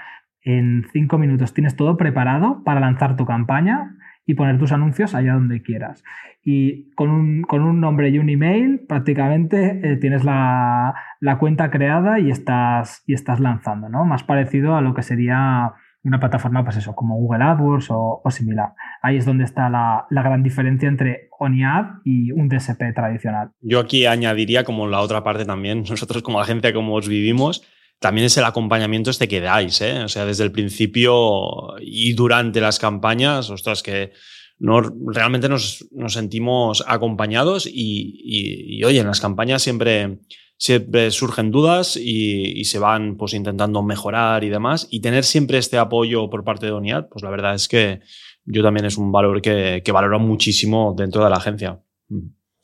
En 0.44 0.86
cinco 0.94 1.18
minutos 1.18 1.54
tienes 1.54 1.76
todo 1.76 1.98
preparado 1.98 2.64
para 2.64 2.80
lanzar 2.80 3.18
tu 3.18 3.26
campaña 3.26 3.98
y 4.26 4.36
poner 4.36 4.58
tus 4.58 4.72
anuncios 4.72 5.16
allá 5.16 5.34
donde 5.34 5.62
quieras. 5.62 6.04
Y 6.44 6.92
con 6.96 7.10
un, 7.10 7.42
con 7.44 7.62
un 7.62 7.80
nombre 7.80 8.10
y 8.10 8.20
un 8.20 8.30
email 8.30 8.82
prácticamente 8.88 9.82
eh, 9.84 9.98
tienes 9.98 10.24
la, 10.24 10.94
la, 11.20 11.38
cuenta 11.38 11.72
creada 11.72 12.20
y 12.20 12.32
estás, 12.32 13.04
y 13.08 13.14
estás 13.14 13.40
lanzando, 13.40 13.90
¿no? 13.90 14.06
Más 14.06 14.24
parecido 14.24 14.76
a 14.76 14.82
lo 14.82 14.94
que 14.94 15.04
sería 15.04 15.74
una 16.04 16.20
plataforma, 16.20 16.64
pues 16.66 16.78
eso, 16.78 16.96
como 16.96 17.16
Google 17.16 17.44
AdWords 17.44 17.88
o, 17.90 18.22
similar. 18.30 18.74
Ahí 19.02 19.18
es 19.18 19.26
donde 19.26 19.46
está 19.46 19.70
la, 19.70 20.06
la, 20.10 20.22
gran 20.22 20.44
diferencia 20.44 20.90
entre 20.90 21.30
OniAd 21.40 22.02
y 22.04 22.32
un 22.32 22.50
DSP 22.50 22.94
tradicional. 22.94 23.52
Yo 23.62 23.80
aquí 23.80 24.06
añadiría 24.06 24.66
como 24.66 24.88
la 24.88 25.00
otra 25.00 25.24
parte 25.24 25.46
también, 25.46 25.84
nosotros 25.90 26.22
como 26.22 26.42
agencia, 26.42 26.74
como 26.74 26.96
os 26.96 27.08
vivimos, 27.08 27.66
también 28.04 28.26
es 28.26 28.36
el 28.36 28.44
acompañamiento 28.44 29.10
este 29.10 29.30
que 29.30 29.40
dais, 29.40 29.80
¿eh? 29.80 30.04
O 30.04 30.10
sea, 30.10 30.26
desde 30.26 30.44
el 30.44 30.52
principio 30.52 31.80
y 31.80 32.12
durante 32.12 32.60
las 32.60 32.78
campañas, 32.78 33.50
ostras, 33.50 33.82
que 33.82 34.12
no, 34.60 34.82
realmente 34.82 35.48
nos, 35.48 35.88
nos 35.94 36.12
sentimos 36.12 36.84
acompañados 36.86 37.66
y, 37.66 37.72
y, 37.72 38.78
y, 38.78 38.84
oye, 38.84 39.00
en 39.00 39.08
las 39.08 39.22
campañas 39.22 39.62
siempre, 39.62 40.20
siempre 40.58 41.12
surgen 41.12 41.50
dudas 41.50 41.96
y, 41.96 42.60
y, 42.60 42.66
se 42.66 42.78
van 42.78 43.16
pues 43.16 43.34
intentando 43.36 43.82
mejorar 43.84 44.44
y 44.44 44.50
demás. 44.50 44.86
Y 44.92 45.00
tener 45.00 45.24
siempre 45.24 45.58
este 45.58 45.78
apoyo 45.78 46.30
por 46.30 46.44
parte 46.44 46.66
de 46.66 46.74
ONIAD, 46.74 47.08
pues 47.08 47.24
la 47.24 47.30
verdad 47.30 47.56
es 47.56 47.70
que 47.70 48.02
yo 48.44 48.64
también 48.64 48.86
es 48.86 48.98
un 48.98 49.14
valor 49.14 49.42
que, 49.42 49.82
que 49.82 49.92
valoro 49.94 50.20
muchísimo 50.20 50.94
dentro 50.98 51.24
de 51.24 51.30
la 51.30 51.38
agencia. 51.38 51.80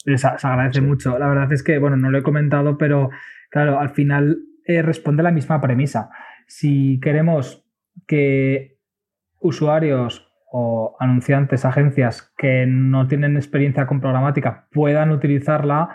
se, 0.03 0.27
agradece 0.27 0.81
mucho. 0.81 1.17
La 1.17 1.29
verdad 1.29 1.53
es 1.53 1.63
que, 1.63 1.79
bueno, 1.79 1.96
no 1.96 2.12
lo 2.12 2.17
he 2.17 2.24
comentado, 2.24 2.77
pero 2.77 3.10
claro, 3.50 3.79
al 3.79 3.91
final 3.91 4.49
eh, 4.69 4.83
responde 4.83 5.23
la 5.23 5.31
misma 5.31 5.59
premisa. 5.59 6.11
Si 6.45 6.99
queremos 6.99 7.65
que 8.05 8.77
usuarios 9.39 10.31
o 10.51 10.95
anunciantes, 10.99 11.65
agencias 11.65 12.31
que 12.38 12.67
no 12.67 13.07
tienen 13.07 13.35
experiencia 13.35 13.88
con 13.88 13.99
programática 13.99 14.67
puedan 14.71 15.09
utilizarla, 15.09 15.89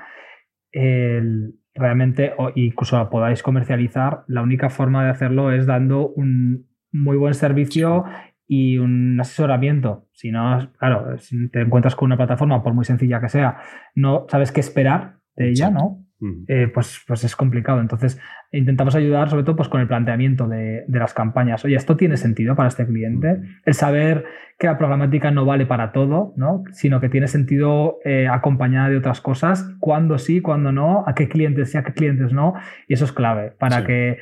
realmente, 0.72 2.32
o 2.36 2.50
incluso 2.56 2.96
la 2.96 3.10
podáis 3.10 3.44
comercializar, 3.44 4.24
la 4.26 4.42
única 4.42 4.70
forma 4.70 5.04
de 5.04 5.10
hacerlo 5.10 5.52
es 5.52 5.66
dando 5.66 6.08
un 6.08 6.66
muy 6.90 7.16
buen 7.16 7.34
servicio 7.34 8.04
y 8.46 8.78
un 8.78 9.20
asesoramiento. 9.20 10.08
Si 10.12 10.32
no, 10.32 10.72
claro, 10.78 11.16
si 11.18 11.48
te 11.48 11.60
encuentras 11.60 11.94
con 11.94 12.06
una 12.06 12.16
plataforma, 12.16 12.62
por 12.62 12.74
muy 12.74 12.84
sencilla 12.84 13.20
que 13.20 13.28
sea, 13.28 13.58
no 13.94 14.26
sabes 14.28 14.50
qué 14.50 14.60
esperar 14.60 15.18
de 15.36 15.50
ella, 15.50 15.70
¿no? 15.70 16.03
Eh, 16.48 16.70
pues, 16.72 17.02
pues 17.06 17.24
es 17.24 17.36
complicado. 17.36 17.80
Entonces, 17.80 18.20
intentamos 18.52 18.94
ayudar 18.94 19.28
sobre 19.30 19.44
todo 19.44 19.56
pues, 19.56 19.68
con 19.68 19.80
el 19.80 19.86
planteamiento 19.86 20.48
de, 20.48 20.84
las 20.88 21.14
campañas. 21.14 21.64
Oye, 21.64 21.76
¿esto 21.76 21.96
tiene 21.96 22.16
sentido 22.16 22.54
para 22.56 22.68
este 22.68 22.86
cliente? 22.86 23.40
El 23.64 23.74
saber 23.74 24.24
que 24.58 24.66
la 24.66 24.78
programática 24.78 25.30
no 25.30 25.44
vale 25.44 25.66
para 25.66 25.92
todo, 25.92 26.32
¿no? 26.36 26.62
sino 26.72 27.00
que 27.00 27.08
tiene 27.08 27.26
sentido 27.26 27.98
eh, 28.04 28.28
acompañada 28.30 28.88
de 28.88 28.96
otras 28.96 29.20
cosas, 29.20 29.68
cuándo 29.80 30.18
sí, 30.18 30.40
cuándo 30.40 30.70
no, 30.70 31.04
a 31.06 31.14
qué 31.14 31.28
clientes 31.28 31.72
sí, 31.72 31.78
a 31.78 31.82
qué 31.82 31.92
clientes 31.92 32.32
no, 32.32 32.54
y 32.86 32.94
eso 32.94 33.04
es 33.04 33.12
clave 33.12 33.52
para 33.58 33.84
que 33.84 34.18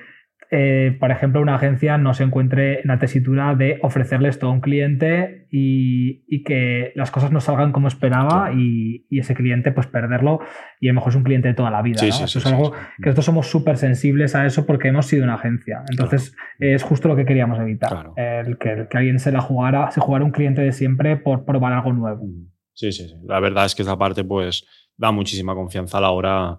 eh, 0.55 0.95
por 1.01 1.11
ejemplo, 1.11 1.41
una 1.41 1.55
agencia 1.55 1.97
no 1.97 2.13
se 2.13 2.25
encuentre 2.25 2.81
en 2.81 2.89
la 2.89 2.99
tesitura 2.99 3.55
de 3.55 3.79
ofrecerles 3.81 4.39
todo 4.39 4.51
a 4.51 4.53
un 4.53 4.61
cliente 4.61 5.47
y, 5.51 6.45
que 6.45 6.93
las 6.95 7.11
cosas 7.11 7.33
no 7.33 7.41
salgan 7.41 7.73
como 7.73 7.89
esperaba 7.89 8.53
y, 8.55 9.07
ese 9.11 9.35
cliente 9.35 9.73
pues 9.73 9.87
perderlo 9.87 10.41
y 10.79 10.89
a 10.89 10.93
lo 10.93 10.97
mejor 10.97 11.13
es 11.13 11.17
un 11.17 11.23
cliente 11.23 11.49
de 11.49 11.55
toda 11.55 11.71
la 11.71 11.81
vida. 11.81 12.07
eso 12.07 12.25
es 12.25 12.45
algo 12.45 12.73
que 12.73 13.07
nosotros 13.07 13.25
somos 13.25 13.47
súper 13.47 13.79
sensibles 13.79 14.35
a 14.35 14.45
eso 14.45 14.67
porque 14.67 14.89
hemos 14.89 15.07
sido 15.07 15.25
una 15.25 15.37
agencia. 15.37 15.85
Entonces 15.89 16.37
es 16.59 16.83
justo 16.83 17.09
lo 17.09 17.17
que 17.17 17.25
queríamos 17.25 17.59
evitar, 17.59 18.11
el 18.17 18.59
que, 18.59 18.87
alguien 18.93 19.21
se 19.21 19.33
la 19.33 19.41
jugara, 19.41 19.91
se 19.91 20.03
jugara 20.03 20.23
un 20.23 20.33
cliente 20.33 20.61
de 20.61 20.73
siempre 20.73 21.17
por 21.17 21.47
probar 21.47 21.73
algo 21.73 21.95
nuevo. 21.95 22.27
Sí, 22.75 22.93
sí, 22.93 23.09
sí. 23.09 23.15
La 23.25 23.41
verdad 23.41 23.65
es 23.65 23.75
que 23.75 23.83
esa 23.83 23.97
parte 23.97 24.23
pues 24.23 24.67
da 24.99 25.13
muchísima 25.13 25.55
confianza 25.55 25.97
a 25.97 26.03
la 26.03 26.11
hora 26.11 26.59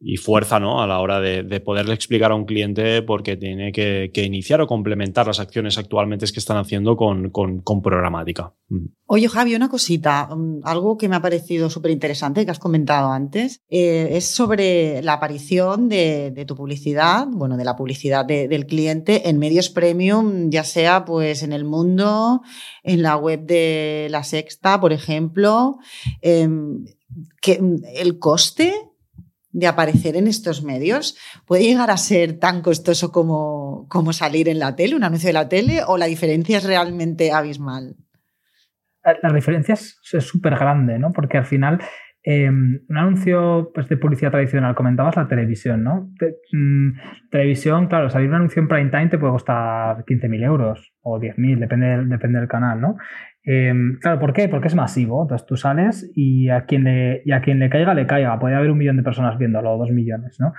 y 0.00 0.16
fuerza 0.16 0.60
¿no? 0.60 0.82
a 0.82 0.86
la 0.86 1.00
hora 1.00 1.20
de, 1.20 1.60
poderle 1.60 1.94
explicar 1.94 2.32
a 2.32 2.34
un 2.34 2.44
cliente 2.44 3.00
porque 3.02 3.36
tiene 3.36 3.72
que, 3.72 4.10
iniciar 4.16 4.60
o 4.60 4.66
complementar 4.66 5.26
las 5.26 5.40
acciones 5.40 5.78
actualmente 5.78 6.26
que 6.32 6.40
están 6.40 6.56
haciendo 6.56 6.96
con, 6.96 7.82
programática. 7.82 8.52
Mm. 8.68 8.86
Oye, 9.06 9.28
Javi, 9.28 9.54
una 9.54 9.68
cosita, 9.68 10.28
mm, 10.34 10.60
algo 10.64 10.96
que 10.96 11.08
me 11.08 11.16
ha 11.16 11.22
parecido 11.22 11.70
súper 11.70 11.90
interesante 11.90 12.44
que 12.44 12.50
has 12.50 12.58
comentado 12.58 13.12
antes, 13.12 13.60
eh, 13.68 14.08
es 14.12 14.26
sobre 14.26 15.02
la 15.02 15.14
aparición 15.14 15.88
de, 15.88 16.44
tu 16.46 16.56
publicidad, 16.56 17.26
bueno, 17.30 17.56
de 17.56 17.64
la 17.64 17.76
publicidad 17.76 18.24
del 18.26 18.66
cliente 18.66 19.28
en 19.28 19.38
medios 19.38 19.70
premium, 19.70 20.50
ya 20.50 20.64
sea 20.64 21.04
pues 21.04 21.42
en 21.42 21.52
el 21.52 21.64
mundo, 21.64 22.42
en 22.82 23.02
la 23.02 23.16
web 23.16 23.46
de 23.46 24.08
La 24.10 24.24
Sexta, 24.24 24.80
por 24.80 24.92
ejemplo. 24.92 25.78
Em, 26.20 26.84
que, 27.40 27.60
el 27.94 28.18
coste 28.18 28.74
de 29.54 29.68
aparecer 29.68 30.16
en 30.16 30.26
estos 30.26 30.62
medios 30.62 31.16
puede 31.46 31.62
llegar 31.62 31.90
a 31.90 31.96
ser 31.96 32.38
tan 32.38 32.60
costoso 32.60 33.12
como, 33.12 33.86
como 33.88 34.12
salir 34.12 34.48
en 34.48 34.58
la 34.58 34.76
tele, 34.76 34.96
un 34.96 35.04
anuncio 35.04 35.28
de 35.28 35.32
la 35.32 35.48
tele, 35.48 35.80
o 35.86 35.96
la 35.96 36.06
diferencia 36.06 36.58
es 36.58 36.64
realmente 36.64 37.32
abismal? 37.32 37.94
La 39.22 39.32
diferencia 39.32 39.74
es 39.74 40.00
súper 40.02 40.56
grande, 40.56 40.98
¿no? 40.98 41.12
Porque 41.12 41.38
al 41.38 41.44
final 41.44 41.78
em, 42.22 42.80
un 42.88 42.96
anuncio 42.96 43.70
pues, 43.72 43.88
de 43.88 43.96
publicidad 43.96 44.32
tradicional, 44.32 44.74
comentabas 44.74 45.14
la 45.16 45.28
televisión, 45.28 45.84
¿no? 45.84 46.10
Mm, 46.52 46.98
televisión, 47.30 47.86
claro, 47.86 48.10
salir 48.10 48.30
un 48.30 48.36
anuncio 48.36 48.60
en 48.60 48.68
prime 48.68 48.90
time 48.90 49.08
te 49.08 49.18
puede 49.18 49.34
costar 49.34 50.04
15.000 50.04 50.42
euros 50.42 50.94
o 51.02 51.20
10.000, 51.20 51.58
depende, 51.60 52.04
depende 52.06 52.40
del 52.40 52.48
canal, 52.48 52.80
¿no? 52.80 52.96
Em, 53.44 53.98
claro, 54.00 54.18
¿por 54.18 54.32
qué? 54.32 54.48
Porque 54.48 54.68
es 54.68 54.74
masivo. 54.74 55.22
Entonces 55.22 55.46
tú 55.46 55.56
sales 55.56 56.10
y 56.14 56.48
a 56.48 56.64
quien 56.64 56.84
le, 56.84 57.22
caiga, 57.70 57.94
le 57.94 58.06
caiga. 58.06 58.38
Puede 58.38 58.54
haber 58.54 58.70
un 58.70 58.78
millón 58.78 58.96
de 58.96 59.02
personas 59.02 59.38
viéndolo, 59.38 59.72
o 59.72 59.78
dos 59.78 59.90
millones, 59.90 60.40
¿no? 60.40 60.54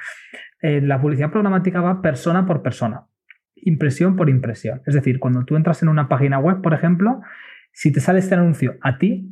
Eh, 0.62 0.82
la 0.82 1.02
publicidad 1.02 1.32
programática 1.32 1.82
va 1.82 2.02
persona 2.02 2.46
por 2.46 2.62
persona, 2.62 3.08
impresión 3.56 4.16
por 4.16 4.30
impresión. 4.30 4.82
Es 4.86 4.94
decir, 4.94 5.20
cuando 5.20 5.46
tú 5.46 5.56
entras 5.56 5.82
en 5.84 5.90
una 5.90 6.08
página 6.08 6.40
web, 6.40 6.62
por 6.62 6.74
ejemplo, 6.74 7.22
si 7.72 7.92
te 7.92 8.00
sale 8.00 8.20
este 8.20 8.36
anuncio 8.36 8.76
a 8.82 8.98
ti, 8.98 9.32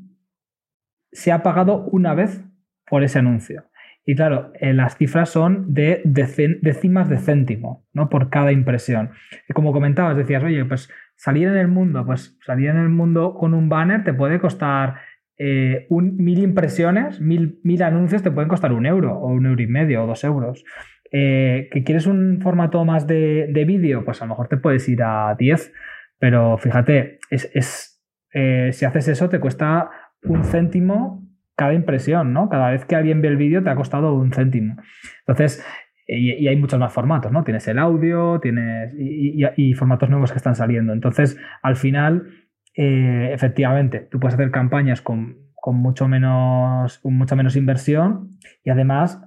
se 1.11 1.31
ha 1.31 1.43
pagado 1.43 1.85
una 1.85 2.13
vez 2.13 2.43
por 2.87 3.03
ese 3.03 3.19
anuncio. 3.19 3.65
Y 4.05 4.15
claro, 4.15 4.51
eh, 4.59 4.73
las 4.73 4.97
cifras 4.97 5.29
son 5.29 5.73
de 5.73 6.01
décimas 6.03 7.07
de 7.07 7.17
céntimo, 7.19 7.87
¿no? 7.93 8.09
Por 8.09 8.29
cada 8.29 8.51
impresión. 8.51 9.11
Como 9.53 9.71
comentabas, 9.71 10.17
decías, 10.17 10.43
oye, 10.43 10.65
pues 10.65 10.89
salir 11.15 11.47
en 11.47 11.57
el 11.57 11.67
mundo, 11.67 12.05
pues 12.05 12.37
salir 12.45 12.69
en 12.69 12.77
el 12.77 12.89
mundo 12.89 13.33
con 13.33 13.53
un 13.53 13.69
banner 13.69 14.03
te 14.03 14.13
puede 14.13 14.39
costar 14.39 14.95
eh, 15.37 15.87
un, 15.89 16.17
mil 16.17 16.39
impresiones, 16.39 17.19
mil, 17.19 17.59
mil, 17.63 17.81
anuncios 17.81 18.21
te 18.21 18.31
pueden 18.31 18.49
costar 18.49 18.71
un 18.71 18.85
euro 18.85 19.17
o 19.17 19.27
un 19.27 19.45
euro 19.45 19.61
y 19.61 19.67
medio 19.67 20.03
o 20.03 20.07
dos 20.07 20.23
euros. 20.23 20.63
Eh, 21.11 21.69
¿Que 21.71 21.83
quieres 21.83 22.07
un 22.07 22.39
formato 22.41 22.83
más 22.85 23.07
de, 23.07 23.63
vídeo? 23.67 24.03
Pues 24.03 24.21
a 24.21 24.25
lo 24.25 24.29
mejor 24.29 24.47
te 24.47 24.57
puedes 24.57 24.87
ir 24.89 25.03
a 25.03 25.35
10, 25.37 25.73
pero 26.17 26.57
fíjate, 26.57 27.19
es, 27.29 28.01
eh, 28.33 28.69
si 28.73 28.85
haces 28.85 29.07
eso 29.07 29.29
te 29.29 29.39
cuesta 29.39 29.89
un 30.23 30.43
céntimo 30.43 31.23
cada 31.55 31.73
impresión, 31.73 32.33
¿no? 32.33 32.49
Cada 32.49 32.71
vez 32.71 32.85
que 32.85 32.95
alguien 32.95 33.21
ve 33.21 33.27
el 33.27 33.37
vídeo 33.37 33.61
te 33.61 33.69
ha 33.69 33.75
costado 33.75 34.15
un 34.15 34.31
céntimo. 34.31 34.75
Entonces, 35.19 35.63
y, 36.07 36.47
hay 36.47 36.55
muchos 36.55 36.79
más 36.79 36.91
formatos, 36.91 37.31
¿no? 37.31 37.43
Tienes 37.43 37.67
el 37.67 37.79
audio, 37.79 38.39
tienes 38.39 38.93
y, 38.97 39.73
formatos 39.73 40.09
nuevos 40.09 40.31
que 40.31 40.37
están 40.37 40.55
saliendo. 40.55 40.93
Entonces, 40.93 41.37
al 41.61 41.75
final, 41.75 42.27
eh, 42.75 43.29
efectivamente, 43.33 44.07
tú 44.11 44.19
puedes 44.19 44.35
hacer 44.35 44.51
campañas 44.51 45.01
con, 45.01 45.37
mucho 45.65 46.07
menos, 46.07 46.99
con 46.99 47.13
mucha 47.13 47.35
menos 47.35 47.55
inversión 47.55 48.31
y 48.65 48.69
además 48.69 49.23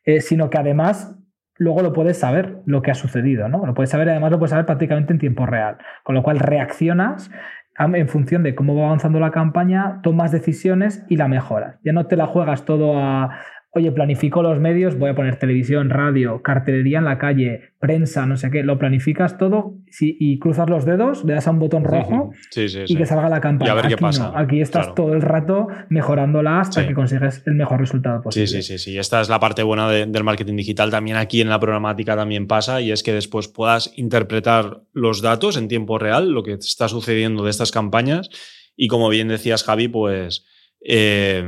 Eh, 0.03 0.22
sino 0.22 0.50
que 0.50 0.60
además 0.60 1.17
luego 1.58 1.82
lo 1.82 1.94
puedes 1.94 2.17
saber 2.17 2.58
lo 2.65 2.84
que 2.84 2.91
ha 2.91 2.96
sucedido, 2.96 3.50
¿no? 3.50 3.65
Lo 3.65 3.74
puedes 3.74 3.89
saber, 3.89 4.10
además 4.10 4.32
lo 4.32 4.38
puedes 4.38 4.51
saber 4.51 4.67
prácticamente 4.67 5.13
en 5.13 5.20
tiempo 5.20 5.48
real, 5.48 5.77
con 6.03 6.13
lo 6.13 6.22
cual 6.22 6.39
reaccionas 6.39 7.32
en 7.79 8.08
función 8.08 8.41
de 8.44 8.56
cómo 8.56 8.75
va 8.75 8.88
avanzando 8.88 9.20
la 9.20 9.32
campaña, 9.32 10.00
tomas 10.01 10.32
decisiones 10.32 11.06
y 11.10 11.17
la 11.17 11.27
mejoras. 11.27 11.79
Ya 11.84 11.94
no 11.94 12.08
te 12.08 12.15
la 12.15 12.25
juegas 12.25 12.65
todo 12.65 12.98
a, 12.98 13.39
oye, 13.71 13.91
planifico 13.91 14.41
los 14.41 14.59
medios, 14.59 14.97
voy 14.97 15.12
a 15.12 15.15
poner 15.15 15.38
televisión, 15.38 15.89
radio, 15.89 16.41
cartelería 16.41 17.00
en 17.00 17.05
la 17.05 17.17
calle, 17.17 17.74
prensa, 17.79 18.25
no 18.25 18.38
sé 18.38 18.50
qué, 18.50 18.63
lo 18.63 18.79
planificas 18.79 19.38
todo 19.38 19.75
y 20.00 20.39
cruzas 20.39 20.69
los 20.69 20.86
dedos, 20.86 21.24
le 21.25 21.33
das 21.33 21.47
a 21.47 21.51
un 21.51 21.59
botón 21.59 21.83
rojo 21.83 22.31
y 22.55 22.95
que 22.95 23.05
salga 23.05 23.29
la 23.29 23.39
campaña. 23.39 23.69
Y 23.69 23.71
a 23.71 23.75
ver 23.75 23.88
qué 23.88 23.93
aquí 23.93 24.01
pasa. 24.01 24.31
aquí 24.36 24.62
estás 24.62 24.95
todo 24.95 25.13
el 25.13 25.21
rato 25.21 25.67
mejorándola 25.89 26.62
hasta 26.62 26.88
que 26.88 26.93
consigues 26.93 27.43
el 27.45 27.53
mejor 27.53 27.79
resultado 27.79 28.21
posible. 28.21 28.47
Sí, 28.47 28.62
sí, 28.62 28.77
sí, 28.77 28.91
sí. 28.91 28.97
Esta 28.97 29.21
es 29.21 29.29
la 29.29 29.39
parte 29.39 29.63
buena 29.63 29.89
del 29.89 30.24
marketing 30.24 30.55
digital. 30.55 30.89
También 30.89 31.17
aquí 31.17 31.41
en 31.41 31.50
la 31.50 31.59
programática 31.59 32.15
también 32.15 32.47
pasa 32.47 32.81
y 32.81 32.91
es 32.91 33.03
que 33.03 33.13
después 33.13 33.47
puedas 33.47 33.93
interpretar 33.95 34.81
los 34.93 35.21
datos 35.21 35.57
en 35.57 35.67
tiempo 35.67 36.00
real, 36.00 36.31
lo 36.31 36.43
que 36.43 36.53
está 36.53 36.88
sucediendo 36.88 37.43
de 37.43 37.51
estas 37.51 37.71
campañas 37.71 38.29
y 38.75 38.88
como 38.88 39.09
bien 39.09 39.27
decías, 39.27 39.63
Javi, 39.63 39.88
pues... 39.88 40.45
Eh, 40.81 41.43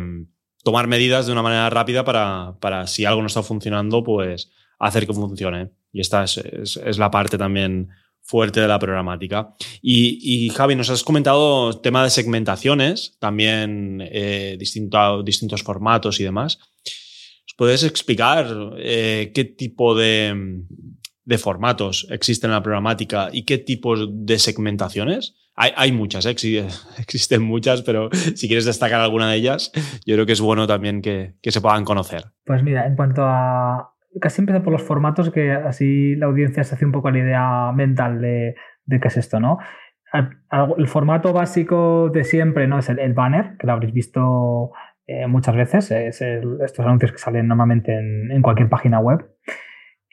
tomar 0.63 0.87
medidas 0.87 1.25
de 1.25 1.31
una 1.31 1.41
manera 1.41 1.69
rápida 1.69 2.03
para, 2.03 2.55
para, 2.59 2.87
si 2.87 3.05
algo 3.05 3.21
no 3.21 3.27
está 3.27 3.43
funcionando, 3.43 4.03
pues 4.03 4.51
hacer 4.79 5.05
que 5.05 5.13
funcione. 5.13 5.71
Y 5.91 6.01
esta 6.01 6.23
es, 6.23 6.37
es, 6.37 6.97
la 6.97 7.11
parte 7.11 7.37
también 7.37 7.89
fuerte 8.21 8.61
de 8.61 8.67
la 8.67 8.79
programática. 8.79 9.55
Y, 9.81 10.49
Javi, 10.49 10.75
nos 10.75 10.89
has 10.89 11.03
comentado 11.03 11.79
tema 11.81 12.03
de 12.03 12.11
segmentaciones, 12.11 13.17
también 13.19 14.07
eh, 14.11 14.55
distintos 14.59 15.63
formatos 15.63 16.19
y 16.19 16.23
demás. 16.23 16.59
¿Os 16.85 17.55
puedes 17.57 17.83
explicar 17.83 18.75
eh, 18.77 19.31
qué 19.33 19.45
tipo 19.45 19.95
de, 19.95 20.61
formatos 21.37 22.07
existen 22.09 22.49
en 22.49 22.55
la 22.55 22.63
programática 22.63 23.29
y 23.31 23.45
qué 23.45 23.57
tipos 23.57 24.07
de 24.11 24.39
segmentaciones? 24.39 25.35
Hay, 25.55 25.91
muchas, 25.91 26.25
¿eh? 26.25 26.29
existen 26.97 27.43
muchas, 27.43 27.81
pero 27.81 28.09
si 28.13 28.47
quieres 28.47 28.63
destacar 28.63 29.01
alguna 29.01 29.29
de 29.29 29.35
ellas, 29.35 29.73
yo 30.05 30.15
creo 30.15 30.25
que 30.25 30.31
es 30.31 30.39
bueno 30.39 30.67
también 30.67 31.01
que, 31.01 31.35
que 31.41 31.51
se 31.51 31.59
puedan 31.59 31.83
conocer. 31.83 32.23
Pues 32.45 32.63
mira, 32.63 32.87
en 32.87 32.95
cuanto 32.95 33.23
a, 33.25 33.93
casi 34.19 34.41
empieza 34.41 34.63
por 34.63 34.73
los 34.73 34.83
formatos 34.83 35.31
que 35.31 35.51
así 35.51 36.15
la 36.15 36.27
audiencia 36.27 36.63
se 36.63 36.75
hace 36.75 36.85
un 36.85 36.91
poco 36.91 37.11
la 37.11 37.19
idea 37.19 37.71
mental 37.73 38.21
de, 38.21 38.55
qué 38.87 39.07
es 39.07 39.17
esto, 39.17 39.39
¿no? 39.39 39.59
El 40.11 40.87
formato 40.87 41.33
básico 41.33 42.09
de 42.09 42.23
siempre 42.23 42.67
no 42.67 42.79
es 42.79 42.89
el, 42.89 43.13
banner, 43.13 43.57
que 43.59 43.67
lo 43.67 43.73
habréis 43.73 43.93
visto 43.93 44.71
eh, 45.05 45.27
muchas 45.27 45.55
veces, 45.55 45.91
es 45.91 46.21
estos 46.21 46.85
anuncios 46.85 47.11
que 47.11 47.19
salen 47.19 47.47
normalmente 47.47 47.93
en, 47.95 48.41
cualquier 48.41 48.69
página 48.69 48.99
web. 48.99 49.19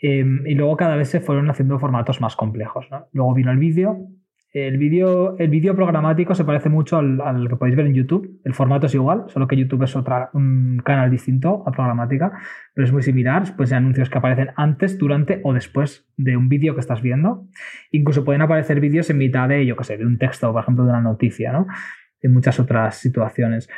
Em, 0.00 0.46
y 0.46 0.54
luego 0.54 0.76
cada 0.76 0.96
vez 0.96 1.08
se 1.08 1.20
fueron 1.20 1.48
haciendo 1.50 1.78
formatos 1.78 2.20
más 2.20 2.36
complejos. 2.36 2.86
¿no? 2.90 3.06
Luego 3.12 3.34
vino 3.34 3.50
el 3.50 3.58
vídeo, 3.58 4.08
el 4.52 4.78
vídeo 4.78 5.36
el 5.38 5.50
vídeo 5.50 5.74
programático 5.74 6.34
se 6.34 6.44
parece 6.44 6.70
mucho 6.70 6.96
al, 6.96 7.46
que 7.48 7.56
podéis 7.56 7.76
ver 7.76 7.86
en 7.86 7.94
YouTube. 7.94 8.40
El 8.44 8.54
formato 8.54 8.86
es 8.86 8.94
igual, 8.94 9.24
solo 9.28 9.46
que 9.46 9.56
YouTube 9.56 9.82
es 9.82 9.94
otra, 9.96 10.30
un 10.32 10.80
canal 10.82 11.10
distinto 11.10 11.62
a 11.66 11.72
programática, 11.72 12.32
pero 12.74 12.86
es 12.86 12.92
muy 12.92 13.02
similar. 13.02 13.44
Pues 13.56 13.72
anuncios 13.72 14.08
que 14.08 14.18
aparecen 14.18 14.50
antes, 14.56 14.98
durante 14.98 15.40
o 15.44 15.52
después 15.52 16.08
de 16.16 16.36
un 16.36 16.48
vídeo 16.48 16.74
que 16.74 16.80
estás 16.80 17.02
viendo. 17.02 17.46
Incluso 17.90 18.24
pueden 18.24 18.40
aparecer 18.40 18.80
vídeos 18.80 19.10
en 19.10 19.18
mitad 19.18 19.48
de, 19.48 19.66
yo 19.66 19.76
qué 19.76 19.84
sé, 19.84 19.98
de 19.98 20.06
un 20.06 20.18
texto, 20.18 20.50
por 20.52 20.62
ejemplo, 20.62 20.84
de 20.84 20.90
una 20.90 21.02
noticia, 21.02 21.52
¿no? 21.52 21.66
En 22.22 22.32
muchas 22.32 22.58
otras 22.58 22.96
situaciones. 22.96 23.68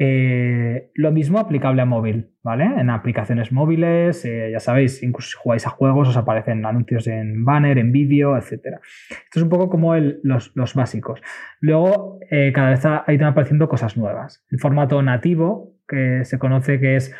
Eh, 0.00 0.92
lo 0.94 1.10
mismo 1.10 1.40
aplicable 1.40 1.82
a 1.82 1.84
móvil, 1.84 2.30
¿vale? 2.44 2.64
En 2.64 2.88
aplicaciones 2.88 3.50
móviles, 3.50 4.24
eh, 4.24 4.50
ya 4.52 4.60
sabéis, 4.60 5.02
incluso 5.02 5.30
si 5.30 5.36
jugáis 5.36 5.66
a 5.66 5.70
juegos 5.70 6.08
os 6.08 6.16
aparecen 6.16 6.64
anuncios 6.64 7.08
en 7.08 7.44
banner, 7.44 7.78
en 7.78 7.90
vídeo, 7.90 8.36
etc. 8.36 8.78
Esto 9.10 9.38
es 9.40 9.42
un 9.42 9.48
poco 9.48 9.68
como 9.68 9.96
los, 9.96 10.74
básicos. 10.74 11.20
Luego, 11.60 12.20
eh, 12.30 12.52
cada 12.54 12.70
vez 12.70 12.84
hay 12.84 13.20
apareciendo 13.20 13.68
cosas 13.68 13.96
nuevas. 13.96 14.44
El 14.50 14.60
formato 14.60 15.02
nativo, 15.02 15.74
que 15.88 16.24
se 16.24 16.38
conoce 16.38 16.78
que 16.78 16.94
es 16.94 17.12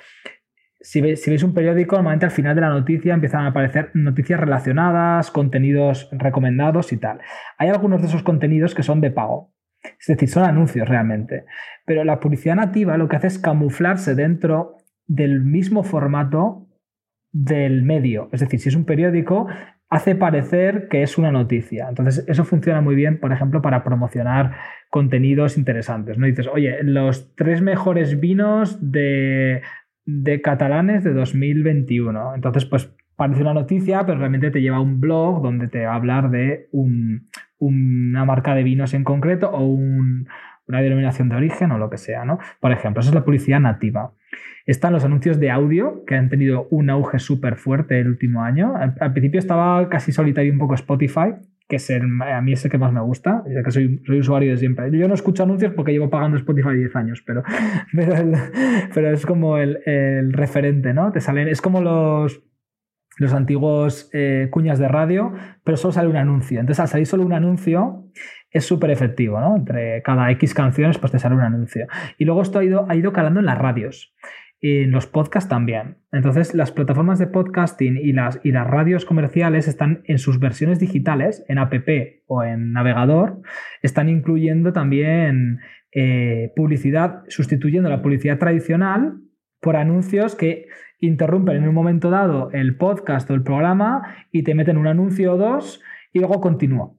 si 0.80 1.16
si 1.16 1.30
veis, 1.30 1.42
un 1.42 1.54
periódico, 1.54 1.96
normalmente 1.96 2.26
al 2.26 2.30
final 2.32 2.54
de 2.54 2.60
la 2.60 2.68
noticia 2.68 3.12
empiezan 3.12 3.44
a 3.44 3.48
aparecer 3.48 3.90
noticias 3.94 4.38
relacionadas, 4.38 5.32
contenidos 5.32 6.08
recomendados 6.12 6.92
y 6.92 6.98
tal. 6.98 7.18
Hay 7.56 7.68
algunos 7.68 8.00
de 8.00 8.06
esos 8.06 8.22
contenidos 8.22 8.76
que 8.76 8.84
son 8.84 9.00
de 9.00 9.10
pago. 9.10 9.52
Es 9.82 10.06
decir, 10.06 10.28
son 10.28 10.44
anuncios 10.44 10.88
realmente. 10.88 11.44
Pero 11.84 12.04
la 12.04 12.20
publicidad 12.20 12.56
nativa 12.56 12.96
lo 12.96 13.08
que 13.08 13.16
hace 13.16 13.28
es 13.28 13.38
camuflarse 13.38 14.14
dentro 14.14 14.76
del 15.06 15.40
mismo 15.40 15.84
formato 15.84 16.66
del 17.32 17.82
medio. 17.82 18.28
Es 18.32 18.40
decir, 18.40 18.60
si 18.60 18.68
es 18.68 18.74
un 18.74 18.84
periódico, 18.84 19.46
hace 19.90 20.14
parecer 20.14 20.88
que 20.88 21.02
es 21.02 21.18
una 21.18 21.30
noticia. 21.30 21.86
Entonces, 21.88 22.24
eso 22.28 22.44
funciona 22.44 22.80
muy 22.80 22.94
bien, 22.94 23.18
por 23.20 23.32
ejemplo, 23.32 23.62
para 23.62 23.84
promocionar 23.84 24.56
contenidos 24.90 25.56
interesantes. 25.56 26.18
¿no? 26.18 26.26
Dices, 26.26 26.46
oye, 26.46 26.82
los 26.82 27.34
tres 27.34 27.62
mejores 27.62 28.20
vinos 28.20 28.78
de, 28.80 29.62
de 30.04 30.42
catalanes 30.42 31.04
de 31.04 31.12
2021. 31.12 32.34
Entonces, 32.34 32.64
pues 32.66 32.94
parece 33.18 33.42
una 33.42 33.52
noticia, 33.52 34.06
pero 34.06 34.18
realmente 34.18 34.52
te 34.52 34.62
lleva 34.62 34.76
a 34.76 34.80
un 34.80 35.00
blog 35.00 35.42
donde 35.42 35.66
te 35.66 35.84
va 35.84 35.92
a 35.92 35.96
hablar 35.96 36.30
de 36.30 36.68
una 37.58 38.24
marca 38.24 38.54
de 38.54 38.62
vinos 38.62 38.94
en 38.94 39.02
concreto 39.02 39.50
o 39.50 39.64
una 39.66 40.80
denominación 40.80 41.28
de 41.28 41.34
origen 41.34 41.72
o 41.72 41.78
lo 41.78 41.90
que 41.90 41.98
sea, 41.98 42.24
¿no? 42.24 42.38
Por 42.60 42.70
ejemplo, 42.70 43.00
esa 43.00 43.10
es 43.10 43.16
la 43.16 43.24
publicidad 43.24 43.58
nativa. 43.58 44.12
Están 44.66 44.92
los 44.92 45.04
anuncios 45.04 45.40
de 45.40 45.50
audio, 45.50 46.04
que 46.06 46.14
han 46.14 46.28
tenido 46.28 46.68
un 46.70 46.90
auge 46.90 47.18
súper 47.18 47.56
fuerte 47.56 47.98
el 47.98 48.06
último 48.06 48.44
año. 48.44 48.74
Al, 48.76 49.12
principio 49.12 49.40
estaba 49.40 49.88
casi 49.88 50.12
solitario 50.12 50.52
un 50.52 50.60
poco 50.60 50.74
Spotify, 50.74 51.34
que 51.68 51.76
es 51.76 51.90
a 51.90 52.40
mí 52.40 52.52
es 52.52 52.64
el 52.64 52.70
que 52.70 52.78
más 52.78 52.92
me 52.92 53.00
gusta, 53.00 53.42
ya 53.52 53.64
que 53.64 53.72
soy, 53.72 54.00
usuario 54.16 54.52
de 54.52 54.58
siempre. 54.58 54.96
Yo 54.96 55.08
no 55.08 55.14
escucho 55.14 55.42
anuncios 55.42 55.72
porque 55.74 55.90
llevo 55.90 56.08
pagando 56.08 56.36
Spotify 56.36 56.76
10 56.76 56.94
años, 56.94 57.22
pero, 57.26 57.42
pero, 58.94 59.10
es 59.10 59.26
como 59.26 59.58
el, 59.58 59.80
el, 59.86 60.32
referente, 60.32 60.94
¿no? 60.94 61.10
Te 61.10 61.20
salen, 61.20 61.48
es 61.48 61.60
como 61.60 61.80
los, 61.80 62.47
los 63.18 63.34
antiguos 63.34 64.08
eh, 64.12 64.48
cuñas 64.50 64.78
de 64.78 64.88
radio, 64.88 65.32
pero 65.64 65.76
solo 65.76 65.92
sale 65.92 66.08
un 66.08 66.16
anuncio. 66.16 66.60
Entonces, 66.60 66.80
al 66.80 66.88
salir 66.88 67.06
solo 67.06 67.24
un 67.24 67.32
anuncio, 67.32 68.04
es 68.50 68.64
súper 68.64 68.90
efectivo, 68.90 69.40
¿no? 69.40 69.56
Entre 69.56 70.02
cada 70.02 70.30
X 70.30 70.54
canciones, 70.54 70.98
pues 70.98 71.12
te 71.12 71.18
sale 71.18 71.34
un 71.34 71.42
anuncio. 71.42 71.86
Y 72.16 72.24
luego 72.24 72.42
esto 72.42 72.60
ha 72.60 72.64
ido, 72.64 73.12
calando 73.12 73.40
en 73.40 73.46
las 73.46 73.58
radios. 73.58 74.14
En 74.60 74.90
los 74.90 75.06
podcasts 75.06 75.48
también. 75.48 75.98
Entonces, 76.10 76.54
las 76.54 76.72
plataformas 76.72 77.18
de 77.18 77.26
podcasting 77.26 77.96
y 77.96 78.12
las, 78.12 78.40
y 78.42 78.52
las 78.52 78.66
radios 78.66 79.04
comerciales 79.04 79.68
están 79.68 80.02
en 80.04 80.18
sus 80.18 80.40
versiones 80.40 80.80
digitales, 80.80 81.44
en 81.48 81.58
app 81.58 81.74
o 82.26 82.42
en 82.42 82.72
navegador, 82.72 83.40
están 83.82 84.08
incluyendo 84.08 84.72
también 84.72 85.60
eh, 85.92 86.52
publicidad, 86.56 87.22
sustituyendo 87.28 87.88
la 87.88 88.02
publicidad 88.02 88.38
tradicional 88.38 89.20
por 89.60 89.76
anuncios 89.76 90.34
que 90.34 90.66
interrumpen 91.00 91.56
en 91.56 91.68
un 91.68 91.74
momento 91.74 92.10
dado 92.10 92.50
el 92.52 92.76
podcast 92.76 93.30
o 93.30 93.34
el 93.34 93.42
programa 93.42 94.16
y 94.32 94.42
te 94.42 94.54
meten 94.54 94.76
un 94.76 94.86
anuncio 94.86 95.34
o 95.34 95.36
dos 95.36 95.80
y 96.12 96.18
luego 96.18 96.40
continúa. 96.40 96.92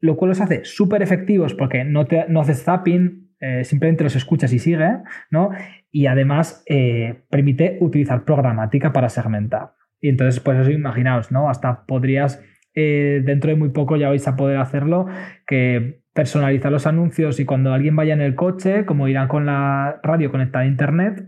Lo 0.00 0.16
cual 0.16 0.30
los 0.30 0.40
hace 0.40 0.64
súper 0.64 1.02
efectivos 1.02 1.54
porque 1.54 1.84
no, 1.84 2.06
te, 2.06 2.26
no 2.28 2.40
haces 2.40 2.62
zapping, 2.64 3.30
eh, 3.40 3.64
simplemente 3.64 4.04
los 4.04 4.16
escuchas 4.16 4.52
y 4.52 4.58
sigue, 4.58 4.98
¿no? 5.30 5.50
Y 5.90 6.06
además 6.06 6.64
eh, 6.66 7.24
permite 7.30 7.78
utilizar 7.80 8.24
programática 8.24 8.92
para 8.92 9.08
segmentar. 9.08 9.72
Y 10.00 10.08
entonces, 10.08 10.40
pues 10.40 10.58
eso 10.58 10.70
imaginaos, 10.70 11.32
¿no? 11.32 11.48
Hasta 11.48 11.86
podrías, 11.86 12.42
eh, 12.74 13.22
dentro 13.24 13.50
de 13.50 13.56
muy 13.56 13.70
poco 13.70 13.96
ya 13.96 14.08
vais 14.08 14.26
a 14.28 14.36
poder 14.36 14.58
hacerlo, 14.58 15.06
que 15.46 16.02
personalizar 16.12 16.72
los 16.72 16.86
anuncios 16.86 17.40
y 17.40 17.44
cuando 17.44 17.72
alguien 17.72 17.94
vaya 17.96 18.14
en 18.14 18.20
el 18.20 18.34
coche, 18.34 18.86
como 18.86 19.08
irán 19.08 19.28
con 19.28 19.46
la 19.46 20.00
radio 20.02 20.30
conectada 20.30 20.64
a 20.64 20.68
internet, 20.68 21.26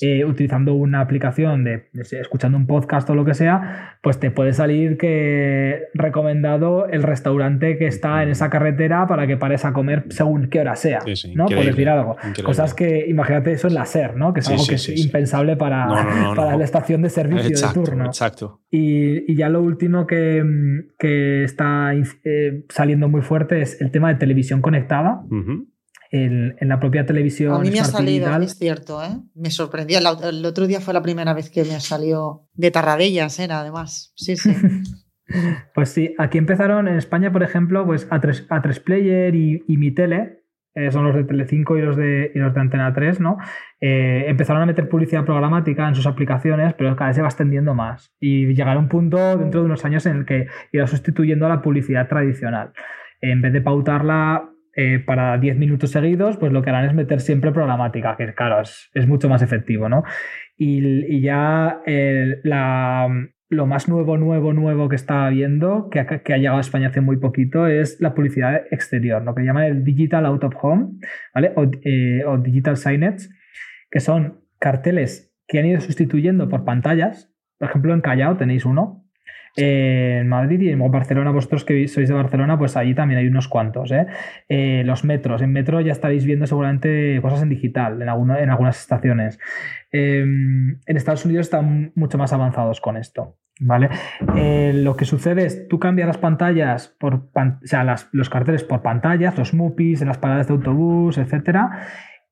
eh, 0.00 0.24
utilizando 0.24 0.74
una 0.74 1.00
aplicación 1.00 1.64
de, 1.64 1.88
escuchando 1.92 2.56
un 2.56 2.66
podcast 2.66 3.08
o 3.10 3.14
lo 3.14 3.24
que 3.24 3.34
sea, 3.34 3.98
pues 4.02 4.18
te 4.18 4.30
puede 4.30 4.52
salir 4.52 4.96
que 4.96 5.82
recomendado 5.94 6.86
el 6.86 7.02
restaurante 7.02 7.76
que 7.76 7.86
está 7.86 8.22
en 8.22 8.30
esa 8.30 8.48
carretera 8.50 9.06
para 9.06 9.26
que 9.26 9.36
pares 9.36 9.64
a 9.64 9.72
comer 9.72 10.04
según 10.08 10.48
qué 10.48 10.60
hora 10.60 10.76
sea, 10.76 11.00
¿no? 11.34 11.46
Por 11.46 11.64
decir 11.64 11.88
algo. 11.88 12.16
Cosas 12.44 12.74
que, 12.74 13.06
imagínate, 13.08 13.52
eso 13.52 13.68
en 13.68 13.74
la 13.74 13.84
SER, 13.84 14.16
¿no? 14.16 14.32
Que 14.32 14.40
es 14.40 14.48
algo 14.48 14.66
que 14.66 14.76
es 14.76 14.88
impensable 14.88 15.56
para, 15.56 15.86
para 16.34 16.56
la 16.56 16.64
estación 16.64 17.02
de 17.02 17.10
servicio 17.10 17.50
de 17.50 17.74
turno. 17.74 18.06
Exacto. 18.06 18.62
Y, 18.70 19.34
ya 19.34 19.48
lo 19.48 19.62
último 19.62 20.06
que, 20.06 20.42
que 20.98 21.44
está 21.44 21.92
eh, 22.24 22.64
saliendo 22.68 23.08
muy 23.08 23.22
fuerte 23.22 23.62
es 23.62 23.80
el 23.80 23.90
tema 23.90 24.08
de 24.08 24.16
televisión 24.16 24.60
conectada 24.60 25.22
en, 26.10 26.56
la 26.60 26.80
propia 26.80 27.06
televisión. 27.06 27.54
A 27.54 27.58
mí 27.58 27.70
me 27.70 27.80
ha 27.80 27.84
salido, 27.84 28.34
es 28.40 28.58
cierto, 28.58 29.02
¿eh? 29.02 29.16
me 29.34 29.50
sorprendió. 29.50 29.98
El, 29.98 30.44
otro 30.44 30.66
día 30.66 30.80
fue 30.80 30.94
la 30.94 31.02
primera 31.02 31.34
vez 31.34 31.50
que 31.50 31.64
me 31.64 31.80
salió 31.80 32.48
de 32.54 32.70
Tarradellas, 32.70 33.38
era 33.38 33.60
además. 33.60 34.12
Sí, 34.16 34.36
sí. 34.36 34.54
pues 35.74 35.90
sí, 35.90 36.14
aquí 36.18 36.38
empezaron 36.38 36.88
en 36.88 36.96
España, 36.96 37.32
por 37.32 37.42
ejemplo, 37.42 37.86
pues 37.86 38.06
a 38.10 38.20
tres, 38.20 38.46
a 38.50 38.60
tres 38.60 38.80
player 38.80 39.34
y, 39.34 39.62
y 39.68 39.76
mi 39.76 39.92
tele, 39.92 40.40
eh, 40.74 40.92
son 40.92 41.04
los 41.04 41.14
de 41.16 41.24
Telecinco 41.24 41.76
y 41.76 41.82
los 41.82 41.96
de, 41.96 42.30
y 42.32 42.38
los 42.38 42.54
de 42.54 42.60
Antena 42.60 42.92
3, 42.92 43.20
¿no? 43.20 43.38
Eh, 43.80 44.24
empezaron 44.28 44.62
a 44.62 44.66
meter 44.66 44.88
publicidad 44.88 45.24
programática 45.24 45.88
en 45.88 45.96
sus 45.96 46.06
aplicaciones, 46.06 46.74
pero 46.74 46.94
cada 46.94 47.08
vez 47.08 47.16
se 47.16 47.22
va 47.22 47.28
extendiendo 47.28 47.74
más. 47.74 48.14
Y 48.20 48.46
llegará 48.54 48.78
un 48.78 48.88
punto 48.88 49.36
dentro 49.36 49.60
de 49.60 49.66
unos 49.66 49.84
años 49.84 50.06
en 50.06 50.18
el 50.18 50.26
que 50.26 50.46
irá 50.72 50.86
sustituyendo 50.86 51.46
a 51.46 51.48
la 51.48 51.62
publicidad 51.62 52.08
tradicional. 52.08 52.72
En 53.20 53.42
vez 53.42 53.52
de 53.52 53.60
pautarla 53.60 54.48
eh, 54.76 54.98
para 54.98 55.36
10 55.38 55.56
minutos 55.56 55.90
seguidos, 55.90 56.36
pues 56.36 56.52
lo 56.52 56.62
que 56.62 56.70
harán 56.70 56.86
es 56.86 56.94
meter 56.94 57.20
siempre 57.20 57.52
programática, 57.52 58.16
que 58.16 58.32
claro, 58.34 58.62
es, 58.62 59.06
mucho 59.08 59.28
más 59.28 59.42
efectivo, 59.42 59.88
¿no? 59.88 60.04
Y, 60.56 61.20
ya 61.22 61.80
eh, 61.86 62.40
lo 62.44 63.66
más 63.66 63.88
nuevo, 63.88 64.16
nuevo, 64.16 64.52
nuevo 64.52 64.88
que 64.88 64.96
está 64.96 65.28
viendo, 65.28 65.88
que 65.90 66.00
ha, 66.00 66.06
que 66.06 66.34
ha, 66.34 66.36
llegado 66.36 66.58
a 66.58 66.60
España 66.60 66.88
hace 66.88 67.00
muy 67.00 67.16
poquito, 67.16 67.66
es 67.66 68.00
la 68.00 68.14
publicidad 68.14 68.62
exterior, 68.70 69.22
lo 69.22 69.34
que 69.34 69.42
llaman 69.42 69.64
el 69.64 69.84
Digital 69.84 70.26
Out 70.26 70.44
of 70.44 70.54
Home, 70.62 70.98
¿vale? 71.34 71.52
O, 71.56 71.64
eh, 71.82 72.22
o 72.26 72.38
Digital 72.38 72.76
Signage, 72.76 73.28
que 73.90 74.00
son 74.00 74.44
carteles 74.60 75.34
que 75.48 75.58
han 75.58 75.66
ido 75.66 75.80
sustituyendo 75.80 76.48
por 76.48 76.64
pantallas. 76.64 77.34
Por 77.58 77.68
ejemplo, 77.68 77.92
en 77.92 78.02
Callao 78.02 78.36
tenéis 78.36 78.64
uno, 78.64 78.99
en 79.56 80.28
Madrid 80.28 80.60
y 80.60 80.70
en 80.70 80.90
Barcelona, 80.90 81.30
vosotros 81.30 81.64
que 81.64 81.88
sois 81.88 82.08
de 82.08 82.14
Barcelona, 82.14 82.58
pues 82.58 82.76
allí 82.76 82.94
también 82.94 83.18
hay 83.18 83.26
unos 83.26 83.48
cuantos. 83.48 83.90
¿eh? 83.90 84.06
Eh, 84.48 84.82
los 84.84 85.04
metros, 85.04 85.42
en 85.42 85.52
metro 85.52 85.80
ya 85.80 85.92
estaréis 85.92 86.24
viendo 86.24 86.46
seguramente 86.46 87.18
cosas 87.20 87.42
en 87.42 87.48
digital 87.48 88.00
en, 88.00 88.08
algunas 88.08 88.80
estaciones. 88.80 89.38
En 89.92 90.80
Estados 90.86 91.24
Unidos 91.24 91.46
están 91.46 91.92
mucho 91.94 92.18
más 92.18 92.32
avanzados 92.32 92.80
con 92.80 92.96
esto. 92.96 93.36
¿Vale? 93.62 93.90
Eh, 94.36 94.72
lo 94.74 94.96
que 94.96 95.04
sucede 95.04 95.44
es, 95.44 95.68
tú 95.68 95.78
cambias 95.78 96.06
las 96.06 96.16
pantallas 96.16 96.96
por, 96.98 97.14
o 97.14 97.60
sea, 97.64 97.84
los 98.10 98.30
carteles 98.30 98.64
por 98.64 98.80
pantallas, 98.80 99.36
los 99.36 99.52
MUPIs, 99.52 100.00
en 100.00 100.08
las 100.08 100.16
paradas 100.16 100.46
de 100.46 100.54
autobús, 100.54 101.18
etcétera, 101.18 101.86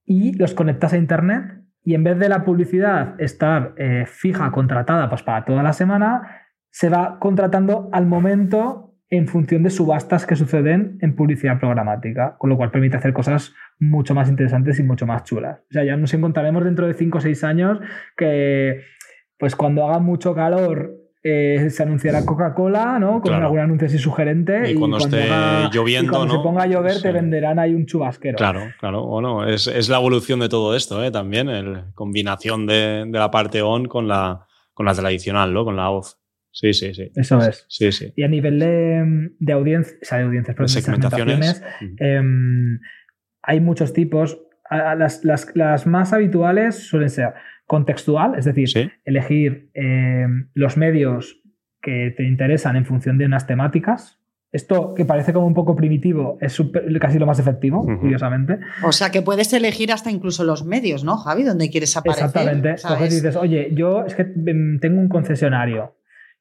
y 0.06 0.32
los 0.38 0.54
conectas 0.54 0.94
a 0.94 0.96
internet 0.96 1.42
y 1.84 1.94
en 1.94 2.02
vez 2.02 2.18
de 2.18 2.30
la 2.30 2.46
publicidad 2.46 3.14
estar 3.20 3.74
fija, 4.06 4.50
contratada 4.50 5.10
pues, 5.10 5.22
para 5.22 5.44
toda 5.44 5.62
la 5.62 5.74
semana, 5.74 6.47
se 6.70 6.88
va 6.88 7.18
contratando 7.18 7.88
al 7.92 8.06
momento 8.06 8.88
en 9.10 9.26
función 9.26 9.62
de 9.62 9.70
subastas 9.70 10.26
que 10.26 10.36
suceden 10.36 10.98
en 11.00 11.16
publicidad 11.16 11.58
programática, 11.58 12.36
con 12.38 12.50
lo 12.50 12.56
cual 12.56 12.70
permite 12.70 12.96
hacer 12.96 13.12
cosas 13.12 13.54
mucho 13.78 14.14
más 14.14 14.28
interesantes 14.28 14.78
y 14.78 14.82
mucho 14.82 15.06
más 15.06 15.24
chulas. 15.24 15.60
O 15.70 15.72
sea, 15.72 15.84
ya 15.84 15.96
nos 15.96 16.12
encontraremos 16.12 16.64
dentro 16.64 16.86
de 16.86 16.94
5 16.94 17.18
o 17.18 17.20
6 17.20 17.44
años 17.44 17.78
que, 18.16 18.82
pues 19.38 19.56
cuando 19.56 19.86
haga 19.86 19.98
mucho 19.98 20.34
calor, 20.34 20.94
eh, 21.22 21.68
se 21.70 21.82
anunciará 21.82 22.24
Coca-Cola, 22.24 22.98
¿no? 22.98 23.20
Con 23.20 23.32
algún 23.32 23.58
anuncio 23.58 23.88
así 23.88 23.98
sugerente. 23.98 24.70
Y, 24.70 24.74
cuando, 24.74 24.98
esté 24.98 25.26
lloviendo, 25.72 26.12
cuando 26.12 26.34
se 26.34 26.40
ponga 26.40 26.64
a 26.64 26.66
llover, 26.66 27.00
te 27.00 27.10
venderán 27.10 27.58
ahí 27.58 27.74
un 27.74 27.86
chubasquero. 27.86 28.36
Claro, 28.36 28.60
claro. 28.78 29.04
Bueno, 29.04 29.46
es, 29.46 29.88
la 29.88 29.96
evolución 29.96 30.38
de 30.40 30.48
todo 30.48 30.76
esto, 30.76 31.02
¿eh? 31.02 31.10
También, 31.10 31.46
la 31.46 31.86
combinación 31.94 32.66
de, 32.66 33.08
la 33.10 33.30
parte 33.30 33.62
on 33.62 33.86
con 33.86 34.06
la, 34.06 34.46
con 34.74 34.86
la 34.86 34.94
tradicional, 34.94 35.52
¿no? 35.52 35.64
Con 35.64 35.76
la 35.76 35.90
off. 35.90 36.14
Sí, 36.52 36.72
sí, 36.72 36.94
sí. 36.94 37.12
Eso 37.14 37.38
es. 37.40 37.64
Sí, 37.68 37.92
sí. 37.92 38.12
Y 38.16 38.22
a 38.22 38.28
nivel 38.28 38.58
de, 38.58 39.30
de 39.38 39.52
audiencia, 39.52 39.96
o 40.02 40.04
sea, 40.04 40.18
de 40.18 40.24
audiencias, 40.24 40.56
de 40.56 40.68
segmentaciones, 40.68 41.62
em, 41.98 42.80
hay 43.42 43.60
muchos 43.60 43.92
tipos. 43.92 44.40
Las, 44.70 45.86
más 45.86 46.12
habituales 46.12 46.76
suelen 46.76 47.10
ser 47.10 47.34
contextual, 47.66 48.34
es 48.36 48.44
decir, 48.44 48.92
elegir 49.04 49.70
em, 49.74 50.50
los 50.54 50.76
medios 50.76 51.40
que 51.80 52.12
te 52.16 52.24
interesan 52.24 52.76
en 52.76 52.84
función 52.84 53.18
de 53.18 53.26
unas 53.26 53.46
temáticas. 53.46 54.18
Esto 54.50 54.94
que 54.94 55.04
parece 55.04 55.34
como 55.34 55.46
un 55.46 55.52
poco 55.52 55.76
primitivo 55.76 56.38
es 56.40 56.60
casi 57.00 57.18
lo 57.18 57.26
más 57.26 57.38
efectivo, 57.38 57.86
curiosamente. 58.00 58.58
O 58.82 58.92
sea 58.92 59.10
que 59.10 59.20
puedes 59.20 59.52
elegir 59.52 59.92
hasta 59.92 60.10
incluso 60.10 60.42
los 60.42 60.64
medios, 60.64 61.04
¿no, 61.04 61.18
Javi? 61.18 61.44
Donde 61.44 61.68
quieres 61.68 61.94
aparecer. 61.96 62.24
Exactamente. 62.24 62.76
Coges 62.82 63.14
dices, 63.14 63.36
oye, 63.36 63.70
yo 63.74 64.06
es 64.06 64.14
que 64.14 64.22
em, 64.22 64.80
tengo 64.80 65.00
un 65.00 65.08
concesionario 65.08 65.97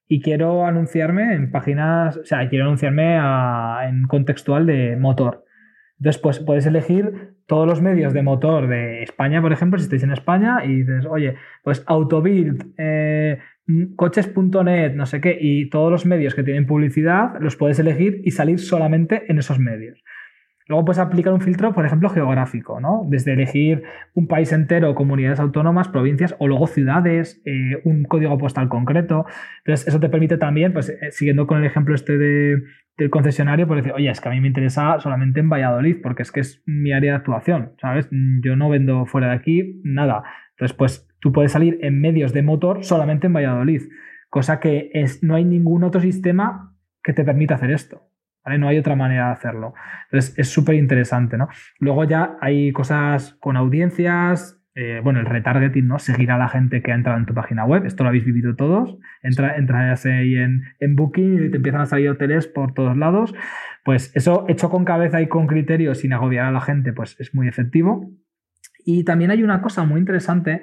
y 0.07 0.21
quiero 0.21 0.65
anunciarme 0.65 1.33
en 1.33 1.51
páginas, 1.51 2.17
o 2.17 2.25
sea, 2.25 2.47
quiero 2.49 2.65
anunciarme 2.65 3.17
en 3.87 4.03
contextual 4.07 4.65
de 4.65 4.95
motor. 4.95 5.45
Entonces, 5.99 6.21
pues 6.21 6.39
puedes 6.39 6.65
elegir 6.65 7.35
todos 7.47 7.67
los 7.67 7.81
medios 7.81 8.13
de 8.13 8.21
motor 8.21 8.67
de 8.67 9.03
España, 9.03 9.41
por 9.41 9.51
ejemplo, 9.51 9.79
si 9.79 9.85
estáis 9.85 10.03
en 10.03 10.11
España 10.11 10.63
y 10.63 10.83
dices, 10.83 11.05
oye, 11.05 11.35
pues 11.63 11.83
Autobuild, 11.87 12.73
eh, 12.77 13.39
coches.net, 13.95 14.93
no 14.93 15.05
sé 15.05 15.19
qué, 15.21 15.37
y 15.39 15.69
todos 15.69 15.91
los 15.91 16.05
medios 16.05 16.35
que 16.35 16.43
tienen 16.43 16.67
publicidad 16.67 17.33
los 17.39 17.55
puedes 17.55 17.79
elegir 17.79 18.21
y 18.23 18.31
salir 18.31 18.59
solamente 18.59 19.23
en 19.31 19.39
esos 19.39 19.59
medios. 19.59 20.03
Luego 20.67 20.85
puedes 20.85 20.99
aplicar 20.99 21.33
un 21.33 21.41
filtro, 21.41 21.73
por 21.73 21.85
ejemplo, 21.85 22.09
geográfico, 22.09 22.79
¿no? 22.79 23.05
Desde 23.07 23.33
elegir 23.33 23.83
un 24.13 24.27
país 24.27 24.51
entero, 24.51 24.95
comunidades 24.95 25.39
autónomas, 25.39 25.87
provincias 25.87 26.35
o 26.39 26.47
luego 26.47 26.67
ciudades, 26.67 27.41
eh, 27.45 27.81
un 27.85 28.03
código 28.03 28.37
postal 28.37 28.67
concreto. 28.67 29.25
Entonces, 29.59 29.87
eso 29.87 29.99
te 29.99 30.09
permite 30.09 30.37
también, 30.37 30.73
pues, 30.73 30.89
eh, 30.89 31.11
siguiendo 31.11 31.47
con 31.47 31.59
el 31.59 31.65
ejemplo 31.65 31.95
este 31.95 32.17
de, 32.17 32.63
del 32.97 33.09
concesionario, 33.09 33.65
pues 33.65 33.77
decir, 33.77 33.93
oye, 33.93 34.09
es 34.09 34.19
que 34.19 34.27
a 34.27 34.31
mí 34.31 34.41
me 34.41 34.47
interesa 34.47 34.99
solamente 34.99 35.39
en 35.39 35.49
Valladolid, 35.49 35.97
porque 36.03 36.23
es 36.23 36.31
que 36.31 36.41
es 36.41 36.61
mi 36.65 36.91
área 36.91 37.13
de 37.13 37.17
actuación, 37.17 37.73
¿sabes? 37.79 38.09
Yo 38.43 38.55
no 38.55 38.69
vendo 38.69 39.05
fuera 39.05 39.27
de 39.27 39.35
aquí 39.35 39.81
nada. 39.83 40.23
Entonces, 40.51 40.75
pues, 40.75 41.07
tú 41.21 41.31
puedes 41.31 41.53
salir 41.53 41.79
en 41.81 42.01
medios 42.01 42.33
de 42.33 42.41
motor 42.41 42.83
solamente 42.83 43.27
en 43.27 43.33
Valladolid, 43.33 43.83
cosa 44.29 44.59
que 44.59 44.89
es, 44.93 45.23
no 45.23 45.35
hay 45.35 45.45
ningún 45.45 45.83
otro 45.83 46.01
sistema 46.01 46.75
que 47.03 47.13
te 47.13 47.23
permita 47.23 47.55
hacer 47.55 47.71
esto. 47.71 48.01
No 48.57 48.67
hay 48.67 48.77
otra 48.77 48.95
manera 48.95 49.27
de 49.27 49.31
hacerlo. 49.33 49.73
Entonces 50.05 50.37
es 50.37 50.49
súper 50.49 50.75
interesante, 50.75 51.37
¿no? 51.37 51.49
Luego 51.79 52.03
ya 52.03 52.37
hay 52.41 52.71
cosas 52.71 53.35
con 53.39 53.57
audiencias, 53.57 54.57
eh, 54.75 55.01
bueno, 55.03 55.19
el 55.19 55.25
retargeting, 55.25 55.87
¿no? 55.87 55.97
Seguir 55.97 56.31
a 56.31 56.37
la 56.37 56.47
gente 56.47 56.83
que 56.83 56.91
ha 56.91 56.95
entrado 56.95 57.17
en 57.17 57.25
tu 57.25 57.33
página 57.33 57.65
web, 57.65 57.85
esto 57.85 58.03
lo 58.03 58.09
habéis 58.09 58.25
vivido 58.25 58.55
todos, 58.55 58.97
entra, 59.23 59.57
entras 59.57 60.05
ahí 60.05 60.35
en, 60.35 60.61
en 60.79 60.95
Booking 60.95 61.45
y 61.45 61.49
te 61.49 61.57
empiezan 61.57 61.81
a 61.81 61.87
salir 61.87 62.09
hoteles 62.09 62.45
por 62.45 62.75
todos 62.75 62.95
lados, 62.95 63.33
pues 63.83 64.15
eso 64.15 64.45
hecho 64.47 64.69
con 64.69 64.85
cabeza 64.85 65.19
y 65.19 65.27
con 65.27 65.47
criterio 65.47 65.95
sin 65.95 66.13
agobiar 66.13 66.45
a 66.45 66.51
la 66.51 66.61
gente, 66.61 66.93
pues 66.93 67.19
es 67.19 67.33
muy 67.33 67.47
efectivo. 67.47 68.11
Y 68.85 69.03
también 69.03 69.31
hay 69.31 69.41
una 69.43 69.61
cosa 69.61 69.83
muy 69.83 69.99
interesante 69.99 70.61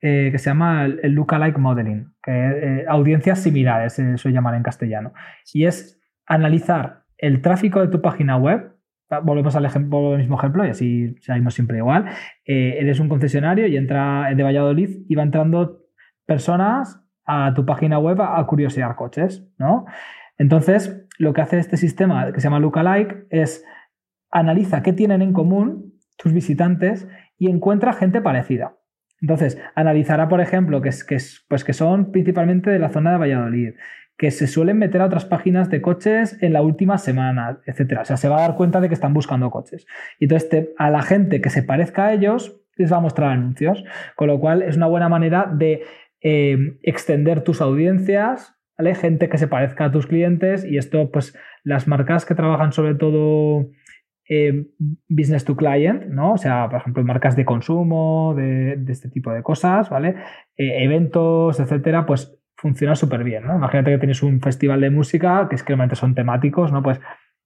eh, 0.00 0.30
que 0.32 0.38
se 0.38 0.50
llama 0.50 0.86
el, 0.86 1.12
lookalike 1.12 1.58
modeling, 1.58 2.12
que 2.22 2.32
eh, 2.32 2.84
audiencias 2.88 3.40
similares, 3.40 3.92
se 3.92 4.16
suele 4.16 4.34
llamar 4.34 4.54
en 4.54 4.64
castellano, 4.64 5.12
y 5.52 5.66
es 5.66 6.00
analizar 6.26 7.01
el 7.22 7.40
tráfico 7.40 7.80
de 7.80 7.88
tu 7.88 8.02
página 8.02 8.36
web, 8.36 8.74
volvemos 9.22 9.54
al, 9.54 9.64
ejemplo, 9.64 10.12
al 10.12 10.18
mismo 10.18 10.36
ejemplo 10.36 10.66
y 10.66 10.70
así 10.70 11.14
salimos 11.20 11.54
siempre 11.54 11.78
igual, 11.78 12.06
eh, 12.44 12.76
eres 12.80 12.98
un 12.98 13.08
concesionario 13.08 13.66
y 13.68 13.76
entra 13.76 14.34
de 14.34 14.42
Valladolid 14.42 15.04
y 15.08 15.14
va 15.14 15.22
entrando 15.22 15.82
personas 16.26 17.00
a 17.24 17.54
tu 17.54 17.64
página 17.64 17.98
web 17.98 18.20
a, 18.20 18.44
curiosear 18.46 18.96
coches, 18.96 19.46
¿no? 19.56 19.86
Entonces, 20.36 21.06
lo 21.18 21.32
que 21.32 21.42
hace 21.42 21.58
este 21.58 21.76
sistema 21.76 22.32
que 22.32 22.40
se 22.40 22.48
llama 22.48 22.58
Lookalike 22.58 23.26
es 23.30 23.64
analiza 24.30 24.82
qué 24.82 24.92
tienen 24.92 25.22
en 25.22 25.32
común 25.32 25.94
tus 26.16 26.32
visitantes 26.32 27.06
y 27.38 27.48
encuentra 27.48 27.92
gente 27.92 28.20
parecida. 28.20 28.76
Entonces, 29.20 29.62
analizará, 29.76 30.28
por 30.28 30.40
ejemplo, 30.40 30.82
que, 30.82 30.88
es, 30.88 31.04
que, 31.04 31.14
es, 31.14 31.46
pues 31.48 31.62
que 31.62 31.72
son 31.72 32.10
principalmente 32.10 32.70
de 32.70 32.80
la 32.80 32.88
zona 32.88 33.12
de 33.12 33.18
Valladolid, 33.18 33.74
que 34.16 34.30
se 34.30 34.46
suelen 34.46 34.78
meter 34.78 35.00
a 35.00 35.06
otras 35.06 35.24
páginas 35.24 35.70
de 35.70 35.80
coches 35.82 36.38
en 36.40 36.52
la 36.52 36.62
última 36.62 36.98
semana, 36.98 37.60
etcétera. 37.66 38.02
O 38.02 38.04
sea, 38.04 38.16
se 38.16 38.28
va 38.28 38.38
a 38.38 38.42
dar 38.42 38.56
cuenta 38.56 38.80
de 38.80 38.88
que 38.88 38.94
están 38.94 39.14
buscando 39.14 39.50
coches. 39.50 39.86
Y 40.18 40.24
entonces 40.26 40.68
a 40.78 40.90
la 40.90 41.02
gente 41.02 41.40
que 41.40 41.50
se 41.50 41.62
parezca 41.62 42.06
a 42.06 42.12
ellos 42.12 42.60
les 42.76 42.92
va 42.92 42.98
a 42.98 43.00
mostrar 43.00 43.30
anuncios, 43.30 43.84
con 44.16 44.28
lo 44.28 44.40
cual 44.40 44.62
es 44.62 44.76
una 44.76 44.86
buena 44.86 45.08
manera 45.08 45.50
de 45.52 45.82
eh, 46.20 46.78
extender 46.82 47.42
tus 47.42 47.60
audiencias, 47.60 48.54
¿vale? 48.78 48.94
Gente 48.94 49.28
que 49.28 49.38
se 49.38 49.48
parezca 49.48 49.86
a 49.86 49.90
tus 49.90 50.06
clientes 50.06 50.64
y 50.64 50.78
esto, 50.78 51.10
pues 51.10 51.36
las 51.64 51.86
marcas 51.86 52.24
que 52.24 52.34
trabajan 52.34 52.72
sobre 52.72 52.94
todo 52.94 53.68
eh, 54.28 54.66
business 55.08 55.44
to 55.44 55.56
client, 55.56 56.04
¿no? 56.06 56.34
O 56.34 56.38
sea, 56.38 56.68
por 56.68 56.80
ejemplo, 56.80 57.04
marcas 57.04 57.36
de 57.36 57.44
consumo, 57.44 58.34
de, 58.36 58.82
este 58.88 59.10
tipo 59.10 59.32
de 59.32 59.42
cosas, 59.42 59.90
¿vale? 59.90 60.16
Eh, 60.56 60.84
eventos, 60.84 61.60
etcétera, 61.60 62.06
pues 62.06 62.38
funciona 62.62 62.94
súper 62.94 63.24
bien, 63.24 63.44
¿no? 63.44 63.56
Imagínate 63.56 63.90
que 63.90 63.98
tienes 63.98 64.22
un 64.22 64.40
festival 64.40 64.80
de 64.80 64.90
música, 64.90 65.48
que 65.50 65.56
es 65.56 65.64
que 65.64 65.72
normalmente 65.72 65.96
son 65.96 66.14
temáticos, 66.14 66.70
¿no? 66.70 66.80
Pues 66.80 67.00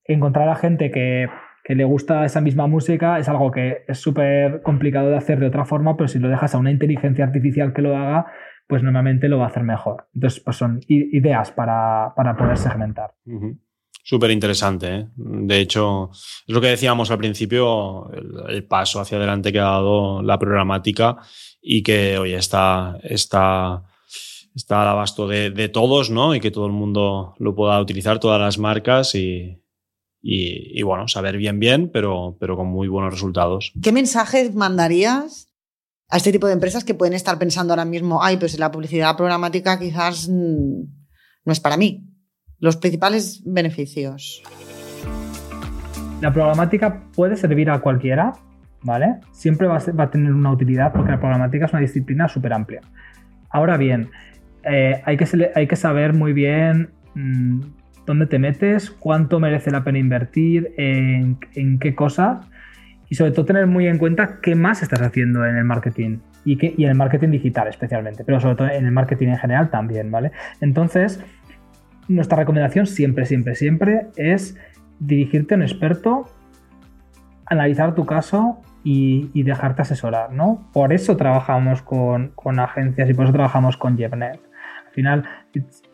encontrar 0.04 0.48
a 0.50 0.54
gente 0.54 0.90
que, 0.90 1.28
le 1.68 1.84
gusta 1.84 2.24
esa 2.24 2.40
misma 2.40 2.68
música 2.68 3.18
es 3.18 3.28
algo 3.28 3.50
que 3.50 3.82
es 3.88 3.98
súper 3.98 4.62
complicado 4.62 5.08
de 5.08 5.16
hacer 5.16 5.40
de 5.40 5.48
otra 5.48 5.64
forma, 5.64 5.96
pero 5.96 6.06
si 6.06 6.20
lo 6.20 6.28
dejas 6.28 6.54
a 6.54 6.58
una 6.58 6.70
inteligencia 6.70 7.24
artificial 7.24 7.72
que 7.72 7.82
lo 7.82 7.96
haga, 7.96 8.26
pues 8.68 8.84
normalmente 8.84 9.28
lo 9.28 9.38
va 9.38 9.46
a 9.46 9.48
hacer 9.48 9.64
mejor. 9.64 10.06
Entonces, 10.14 10.40
pues 10.44 10.56
son 10.56 10.78
ideas 10.86 11.50
para, 11.50 12.14
poder 12.38 12.56
segmentar. 12.56 13.14
Súper 14.04 14.30
interesante. 14.30 14.94
¿eh? 14.94 15.08
De 15.16 15.58
hecho, 15.58 16.10
es 16.12 16.54
lo 16.54 16.60
que 16.60 16.68
decíamos 16.68 17.10
al 17.10 17.18
principio, 17.18 18.12
el, 18.48 18.64
paso 18.64 19.00
hacia 19.00 19.18
adelante 19.18 19.52
que 19.52 19.58
ha 19.58 19.64
dado 19.64 20.22
la 20.22 20.38
programática 20.38 21.16
y 21.60 21.82
que 21.82 22.16
hoy 22.16 22.34
está, 22.34 22.96
está 23.02 23.82
está 24.56 24.82
al 24.82 24.88
abasto 24.88 25.28
de, 25.28 25.68
todos, 25.68 26.10
¿no? 26.10 26.34
Y 26.34 26.40
que 26.40 26.50
todo 26.50 26.66
el 26.66 26.72
mundo 26.72 27.34
lo 27.38 27.54
pueda 27.54 27.78
utilizar, 27.78 28.18
todas 28.18 28.40
las 28.40 28.58
marcas 28.58 29.14
y, 29.14 29.62
y, 30.22 30.82
bueno, 30.82 31.06
saber 31.08 31.36
bien, 31.36 31.60
bien, 31.60 31.90
pero, 31.92 32.36
pero 32.40 32.56
con 32.56 32.66
muy 32.66 32.88
buenos 32.88 33.12
resultados. 33.12 33.72
¿Qué 33.82 33.92
mensajes 33.92 34.54
mandarías 34.54 35.52
a 36.08 36.16
este 36.16 36.32
tipo 36.32 36.46
de 36.46 36.54
empresas 36.54 36.84
que 36.84 36.94
pueden 36.94 37.12
estar 37.12 37.38
pensando 37.38 37.74
ahora 37.74 37.84
mismo, 37.84 38.22
ay, 38.22 38.38
pues 38.38 38.58
la 38.58 38.72
publicidad 38.72 39.16
programática 39.16 39.78
quizás 39.78 40.28
mm, 40.28 40.82
no 41.44 41.52
es 41.52 41.60
para 41.60 41.76
mí? 41.76 42.08
Los 42.58 42.78
principales 42.78 43.42
beneficios. 43.44 44.42
La 46.22 46.32
programática 46.32 47.10
puede 47.14 47.36
servir 47.36 47.68
a 47.68 47.82
cualquiera, 47.82 48.32
¿vale? 48.82 49.20
Siempre 49.32 49.66
va 49.66 49.76
a, 49.76 49.92
va 49.92 50.04
a 50.04 50.10
tener 50.10 50.32
una 50.32 50.50
utilidad 50.50 50.94
porque 50.94 51.10
la 51.10 51.20
programática 51.20 51.66
es 51.66 51.72
una 51.72 51.82
disciplina 51.82 52.26
súper 52.26 52.54
amplia. 52.54 52.80
Ahora 53.50 53.76
bien, 53.76 54.10
eh, 54.66 55.00
hay, 55.04 55.16
que, 55.16 55.52
hay 55.54 55.66
que 55.66 55.76
saber 55.76 56.12
muy 56.12 56.32
bien 56.32 56.90
mm, 57.14 57.60
dónde 58.04 58.26
te 58.26 58.38
metes, 58.38 58.90
cuánto 58.90 59.40
merece 59.40 59.70
la 59.70 59.84
pena 59.84 59.98
invertir, 59.98 60.72
en, 60.76 61.38
qué 61.78 61.94
cosas 61.94 62.46
y 63.08 63.14
sobre 63.14 63.30
todo 63.30 63.46
tener 63.46 63.66
muy 63.66 63.86
en 63.86 63.98
cuenta 63.98 64.40
qué 64.42 64.54
más 64.54 64.82
estás 64.82 65.00
haciendo 65.00 65.46
en 65.46 65.56
el 65.56 65.64
marketing 65.64 66.18
y, 66.44 66.84
en 66.84 66.90
el 66.90 66.96
marketing 66.96 67.30
digital 67.30 67.68
especialmente, 67.68 68.24
pero 68.24 68.40
sobre 68.40 68.56
todo 68.56 68.68
en 68.68 68.84
el 68.84 68.92
marketing 68.92 69.28
en 69.28 69.38
general 69.38 69.70
también, 69.70 70.10
¿vale? 70.10 70.32
Entonces, 70.60 71.20
nuestra 72.08 72.36
recomendación 72.36 72.86
siempre, 72.86 73.26
siempre, 73.26 73.54
siempre 73.54 74.06
es 74.16 74.56
dirigirte 74.98 75.54
a 75.54 75.56
un 75.56 75.62
experto, 75.62 76.26
analizar 77.46 77.94
tu 77.94 78.06
caso 78.06 78.62
y, 78.88 79.42
dejarte 79.42 79.82
asesorar, 79.82 80.32
¿no? 80.32 80.68
Por 80.72 80.92
eso 80.92 81.16
trabajamos 81.16 81.82
con, 81.82 82.32
agencias 82.60 83.10
y 83.10 83.14
por 83.14 83.24
eso 83.24 83.32
trabajamos 83.32 83.76
con 83.76 83.96
JevNet. 83.96 84.40
Al 84.96 85.02
final, 85.02 85.24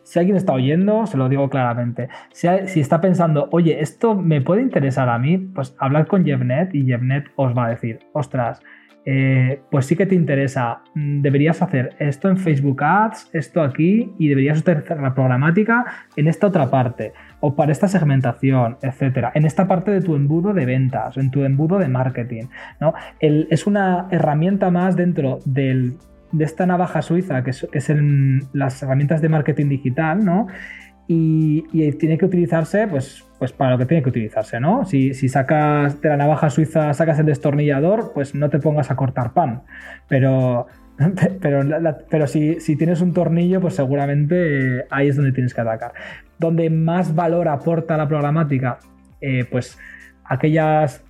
si 0.03 0.17
alguien 0.17 0.37
está 0.37 0.53
oyendo, 0.53 1.05
se 1.05 1.17
lo 1.17 1.27
digo 1.27 1.49
claramente. 1.49 2.07
Si, 2.31 2.47
está 2.47 3.01
pensando, 3.01 3.49
oye, 3.51 3.81
esto 3.81 4.15
me 4.15 4.39
puede 4.39 4.61
interesar 4.61 5.09
a 5.09 5.19
mí, 5.19 5.37
pues 5.37 5.75
hablad 5.77 6.07
con 6.07 6.23
JevNet 6.23 6.73
y 6.73 6.85
JevNet 6.85 7.25
os 7.35 7.53
va 7.57 7.65
a 7.65 7.69
decir, 7.71 7.99
ostras, 8.13 8.61
eh, 9.05 9.59
pues 9.69 9.87
sí 9.87 9.97
que 9.97 10.05
te 10.05 10.15
interesa, 10.15 10.83
mm, 10.95 11.21
deberías 11.21 11.61
hacer 11.61 11.97
esto 11.99 12.29
en 12.29 12.37
Facebook 12.37 12.81
Ads, 12.81 13.31
esto 13.33 13.61
aquí, 13.61 14.13
y 14.17 14.29
deberías 14.29 14.61
utilizar 14.61 15.01
la 15.01 15.13
programática 15.13 15.83
en 16.15 16.29
esta 16.29 16.47
otra 16.47 16.69
parte, 16.69 17.11
o 17.41 17.57
para 17.57 17.73
esta 17.73 17.89
segmentación, 17.89 18.77
etcétera, 18.81 19.33
en 19.35 19.43
esta 19.43 19.67
parte 19.67 19.91
de 19.91 19.99
tu 19.99 20.15
embudo 20.15 20.53
de 20.53 20.65
ventas, 20.65 21.17
en 21.17 21.29
tu 21.29 21.43
embudo 21.43 21.77
de 21.77 21.89
marketing. 21.89 22.43
¿no? 22.79 22.93
es 23.19 23.67
una 23.67 24.07
herramienta 24.11 24.71
más 24.71 24.95
dentro 24.95 25.39
de 26.33 26.43
esta 26.43 26.65
navaja 26.65 27.01
suiza, 27.01 27.43
que 27.43 27.51
es, 27.51 27.93
las 28.51 28.83
herramientas 28.83 29.21
de 29.21 29.29
marketing 29.29 29.69
digital, 29.69 30.25
¿no? 30.25 30.47
Y, 31.07 31.61
tiene 31.99 32.17
que 32.17 32.25
utilizarse 32.25 32.87
pues, 32.87 33.23
pues 33.37 33.51
para 33.51 33.71
lo 33.71 33.77
que 33.77 33.85
tiene 33.85 34.03
que 34.03 34.09
utilizarse, 34.09 34.59
¿no? 34.59 34.83
Si, 34.85 35.13
sacas 35.13 36.01
de 36.01 36.09
la 36.09 36.17
navaja 36.17 36.49
suiza, 36.49 36.93
sacas 36.93 37.19
el 37.19 37.27
destornillador, 37.27 38.11
pues 38.13 38.33
no 38.35 38.49
te 38.49 38.59
pongas 38.59 38.89
a 38.89 38.95
cortar 38.95 39.33
pan. 39.33 39.61
Pero, 40.07 40.67
pero, 41.41 41.61
pero 42.09 42.27
si, 42.27 42.57
tienes 42.77 43.01
un 43.01 43.13
tornillo, 43.13 43.61
pues 43.61 43.75
seguramente 43.75 44.79
eh, 44.79 44.85
ahí 44.89 45.09
es 45.09 45.15
donde 45.15 45.33
tienes 45.33 45.53
que 45.53 45.61
atacar. 45.61 45.93
Donde 46.39 46.69
más 46.69 47.13
valor 47.13 47.47
aporta 47.47 47.95
la 47.95 48.07
programática, 48.07 48.79
eh, 49.21 49.45
pues 49.49 49.77
aquellas 50.25 51.03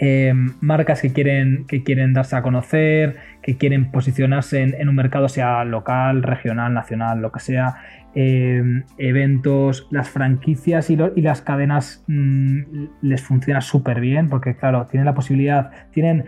eh, 0.00 0.32
marcas 0.60 1.02
que 1.02 1.12
quieren, 1.12 1.66
que 1.68 1.84
quieren 1.84 2.14
darse 2.14 2.34
a 2.34 2.42
conocer, 2.42 3.16
que 3.42 3.56
quieren 3.56 3.90
posicionarse 3.92 4.62
en, 4.62 4.74
en, 4.74 4.88
un 4.88 4.96
mercado, 4.96 5.28
sea 5.28 5.64
local, 5.64 6.22
regional, 6.22 6.74
nacional, 6.74 7.20
lo 7.20 7.30
que 7.30 7.40
sea, 7.40 7.76
Em, 8.12 8.82
eventos, 8.98 9.86
las 9.90 10.08
franquicias 10.10 10.90
y, 10.90 10.96
las 10.96 11.42
cadenas 11.42 12.02
mm, 12.08 12.86
les 13.02 13.22
funciona 13.22 13.60
súper 13.60 14.00
bien 14.00 14.28
porque 14.28 14.56
claro, 14.56 14.86
tienen 14.86 15.04
la 15.04 15.14
posibilidad, 15.14 15.70
tienen 15.92 16.24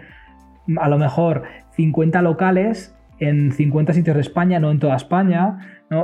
a 0.81 0.89
lo 0.89 0.97
mejor 0.97 1.43
50 1.73 2.23
locales 2.23 2.95
en 3.23 3.53
50 3.53 3.93
sitios 3.93 4.17
de 4.17 4.21
España, 4.23 4.59
no 4.59 4.71
en 4.71 4.79
toda 4.79 4.97
España, 4.97 5.59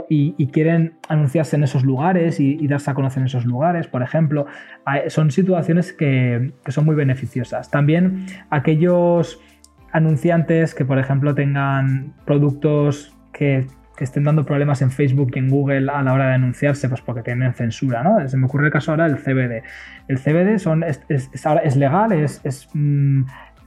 y, 0.08 0.46
quieren 0.48 0.94
anunciarse 1.08 1.56
en 1.56 1.64
esos 1.64 1.84
lugares 1.84 2.40
y, 2.40 2.66
darse 2.68 2.90
a 2.90 2.94
conocer 2.94 3.20
en 3.20 3.26
esos 3.26 3.44
lugares, 3.44 3.88
por 3.88 4.02
ejemplo. 4.02 4.46
Son 5.08 5.30
situaciones 5.30 5.92
que, 5.92 6.52
son 6.68 6.84
muy 6.84 6.94
beneficiosas. 6.94 7.70
También 7.70 8.26
aquellos 8.50 9.40
anunciantes 9.92 10.74
que, 10.74 10.84
por 10.84 10.98
ejemplo, 10.98 11.34
tengan 11.34 12.14
productos 12.24 13.14
que 13.32 13.66
estén 14.04 14.24
dando 14.24 14.44
problemas 14.44 14.80
en 14.82 14.90
Facebook 14.90 15.32
y 15.34 15.40
en 15.40 15.48
Google 15.48 15.90
a 15.90 16.02
la 16.02 16.12
hora 16.12 16.28
de 16.28 16.34
anunciarse, 16.34 16.88
pues 16.88 17.00
porque 17.00 17.22
tienen 17.22 17.52
censura, 17.54 18.02
¿no? 18.02 18.26
Se 18.28 18.36
me 18.36 18.46
ocurre 18.46 18.66
el 18.66 18.72
caso 18.72 18.92
ahora 18.92 19.08
del 19.08 19.18
CBD. 19.18 19.62
El 20.06 20.18
CBD 20.18 20.54
es 21.64 21.76
legal, 21.76 22.12
es, 22.12 22.68
mm, 22.74 23.22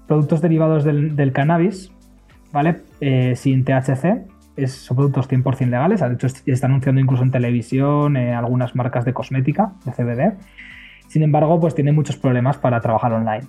productos 0.07 0.41
derivados 0.41 0.83
del, 0.83 1.31
cannabis, 1.33 1.91
¿vale? 2.51 2.77
Eh, 2.99 3.35
sin 3.35 3.63
THC. 3.63 4.25
Es, 4.57 4.73
son 4.73 4.97
productos 4.97 5.29
100% 5.29 5.69
legales, 5.69 6.01
de 6.01 6.13
hecho 6.13 6.27
está 6.27 6.67
anunciando 6.67 6.99
incluso 6.99 7.23
en 7.23 7.31
televisión 7.31 8.17
eh, 8.17 8.33
algunas 8.33 8.75
marcas 8.75 9.05
de 9.05 9.13
cosmética 9.13 9.73
de 9.85 9.91
CBD. 9.93 10.33
Sin 11.07 11.23
embargo, 11.23 11.59
pues 11.59 11.73
tiene 11.73 11.91
muchos 11.93 12.17
problemas 12.17 12.57
para 12.57 12.81
trabajar 12.81 13.13
online. 13.13 13.47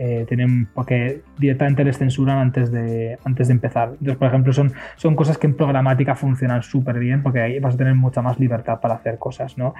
Eh, 0.00 0.26
tienen, 0.28 0.66
porque 0.74 1.22
directamente 1.38 1.82
les 1.82 1.98
censuran 1.98 2.38
antes 2.38 2.70
de, 2.70 3.18
antes 3.24 3.48
de 3.48 3.54
empezar. 3.54 3.88
Entonces, 3.90 4.16
por 4.16 4.28
ejemplo, 4.28 4.52
son, 4.52 4.72
son 4.94 5.16
cosas 5.16 5.38
que 5.38 5.48
en 5.48 5.56
programática 5.56 6.14
funcionan 6.14 6.62
súper 6.62 7.00
bien 7.00 7.20
porque 7.20 7.40
ahí 7.40 7.58
vas 7.58 7.74
a 7.74 7.78
tener 7.78 7.96
mucha 7.96 8.22
más 8.22 8.38
libertad 8.38 8.78
para 8.78 8.94
hacer 8.94 9.18
cosas, 9.18 9.58
¿no? 9.58 9.74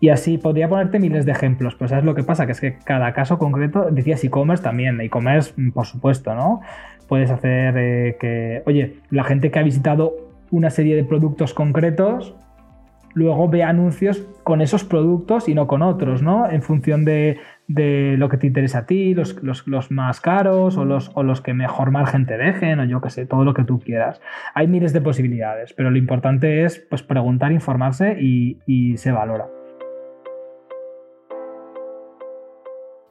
Y 0.00 0.08
así 0.08 0.38
podría 0.38 0.68
ponerte 0.68 0.98
miles 0.98 1.24
de 1.24 1.30
ejemplos, 1.30 1.76
pero 1.76 1.88
¿sabes 1.88 2.04
lo 2.04 2.16
que 2.16 2.24
pasa? 2.24 2.46
Que 2.46 2.52
es 2.52 2.60
que 2.60 2.78
cada 2.78 3.12
caso 3.12 3.38
concreto, 3.38 3.90
decías 3.92 4.24
e-commerce 4.24 4.64
también, 4.64 5.00
e-commerce, 5.00 5.52
mm, 5.56 5.70
por 5.70 5.86
supuesto, 5.86 6.34
¿no? 6.34 6.62
Puedes 7.10 7.32
hacer 7.32 7.74
eh, 7.76 8.16
que, 8.20 8.62
oye, 8.66 9.00
la 9.10 9.24
gente 9.24 9.50
que 9.50 9.58
ha 9.58 9.64
visitado 9.64 10.14
una 10.52 10.70
serie 10.70 10.94
de 10.94 11.02
productos 11.02 11.54
concretos, 11.54 12.36
luego 13.14 13.48
ve 13.48 13.64
anuncios 13.64 14.24
con 14.44 14.60
esos 14.60 14.84
productos 14.84 15.48
y 15.48 15.54
no 15.54 15.66
con 15.66 15.82
otros, 15.82 16.22
¿no? 16.22 16.48
En 16.48 16.62
función 16.62 17.04
de, 17.04 17.38
de 17.66 18.14
lo 18.16 18.28
que 18.28 18.36
te 18.36 18.46
interesa 18.46 18.78
a 18.78 18.86
ti, 18.86 19.12
los, 19.14 19.90
más 19.90 20.20
caros 20.20 20.76
o 20.76 20.84
los, 20.84 21.10
o 21.14 21.24
los 21.24 21.40
que 21.40 21.52
mejor 21.52 21.90
margen 21.90 22.26
te 22.26 22.36
dejen 22.36 22.78
o 22.78 22.84
yo 22.84 23.00
qué 23.00 23.10
sé, 23.10 23.26
todo 23.26 23.44
lo 23.44 23.54
que 23.54 23.64
tú 23.64 23.80
quieras. 23.80 24.20
Hay 24.54 24.68
miles 24.68 24.92
de 24.92 25.00
posibilidades, 25.00 25.72
pero 25.72 25.90
lo 25.90 25.98
importante 25.98 26.64
es 26.64 26.78
pues, 26.78 27.02
preguntar, 27.02 27.50
informarse 27.50 28.16
y, 28.20 28.96
se 28.98 29.10
valora. 29.10 29.48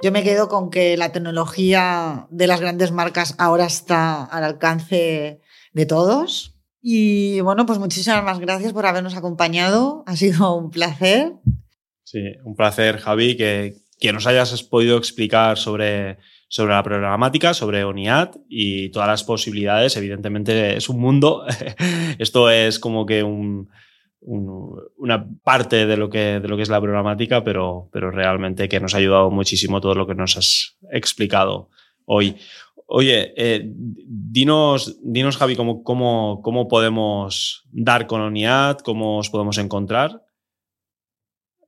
Yo 0.01 0.13
me 0.13 0.23
quedo 0.23 0.47
con 0.47 0.69
que 0.69 0.95
la 0.95 1.11
tecnología 1.11 2.27
de 2.29 2.47
las 2.47 2.61
grandes 2.61 2.91
marcas 2.93 3.35
ahora 3.37 3.65
está 3.65 4.23
al 4.23 4.45
alcance 4.45 5.41
de 5.73 5.85
todos. 5.85 6.55
Y 6.81 7.41
bueno, 7.41 7.65
pues 7.65 7.79
muchísimas 7.79 8.39
gracias 8.39 8.71
por 8.71 8.85
habernos 8.85 9.17
acompañado. 9.17 10.03
Ha 10.07 10.15
sido 10.15 10.55
un 10.55 10.71
placer. 10.71 11.33
Sí, 12.05 12.31
un 12.45 12.55
placer, 12.55 12.99
Javi, 12.99 13.35
que, 13.35 13.75
que 13.99 14.13
nos 14.13 14.25
hayas 14.25 14.63
podido 14.63 14.97
explicar 14.97 15.57
sobre, 15.57 16.17
sobre 16.47 16.73
la 16.73 16.83
programática, 16.83 17.53
sobre 17.53 17.83
ONIAD 17.83 18.35
y 18.47 18.89
todas 18.91 19.09
las 19.09 19.25
posibilidades. 19.25 19.97
Evidentemente 19.97 20.77
es 20.77 20.87
un 20.87 21.01
mundo, 21.01 21.45
esto 22.19 22.49
es 22.49 22.79
como 22.79 23.05
que 23.05 23.23
un, 23.23 23.69
una 24.21 25.25
parte 25.43 25.85
de 25.85 25.97
lo, 25.97 26.09
que, 26.09 26.39
de 26.39 26.47
lo 26.47 26.55
que 26.57 26.63
es 26.63 26.69
la 26.69 26.81
programática, 26.81 27.43
pero, 27.43 27.89
pero 27.91 28.11
realmente 28.11 28.67
que 28.67 28.79
nos 28.79 28.93
ha 28.93 28.97
ayudado 28.97 29.31
muchísimo 29.31 29.79
todo 29.79 29.95
lo 29.95 30.07
que 30.07 30.15
nos 30.15 30.37
has 30.37 30.77
explicado 30.91 31.69
hoy. 32.05 32.35
Oye, 32.91 33.33
eh, 33.37 33.71
dinos, 33.75 34.99
dinos, 35.03 35.37
Javi, 35.37 35.55
cómo, 35.55 35.83
cómo, 35.83 36.41
cómo 36.41 36.67
podemos 36.67 37.67
dar 37.71 38.07
con 38.07 38.21
ONIAD, 38.21 38.79
cómo 38.79 39.19
os 39.19 39.29
podemos 39.29 39.59
encontrar. 39.59 40.23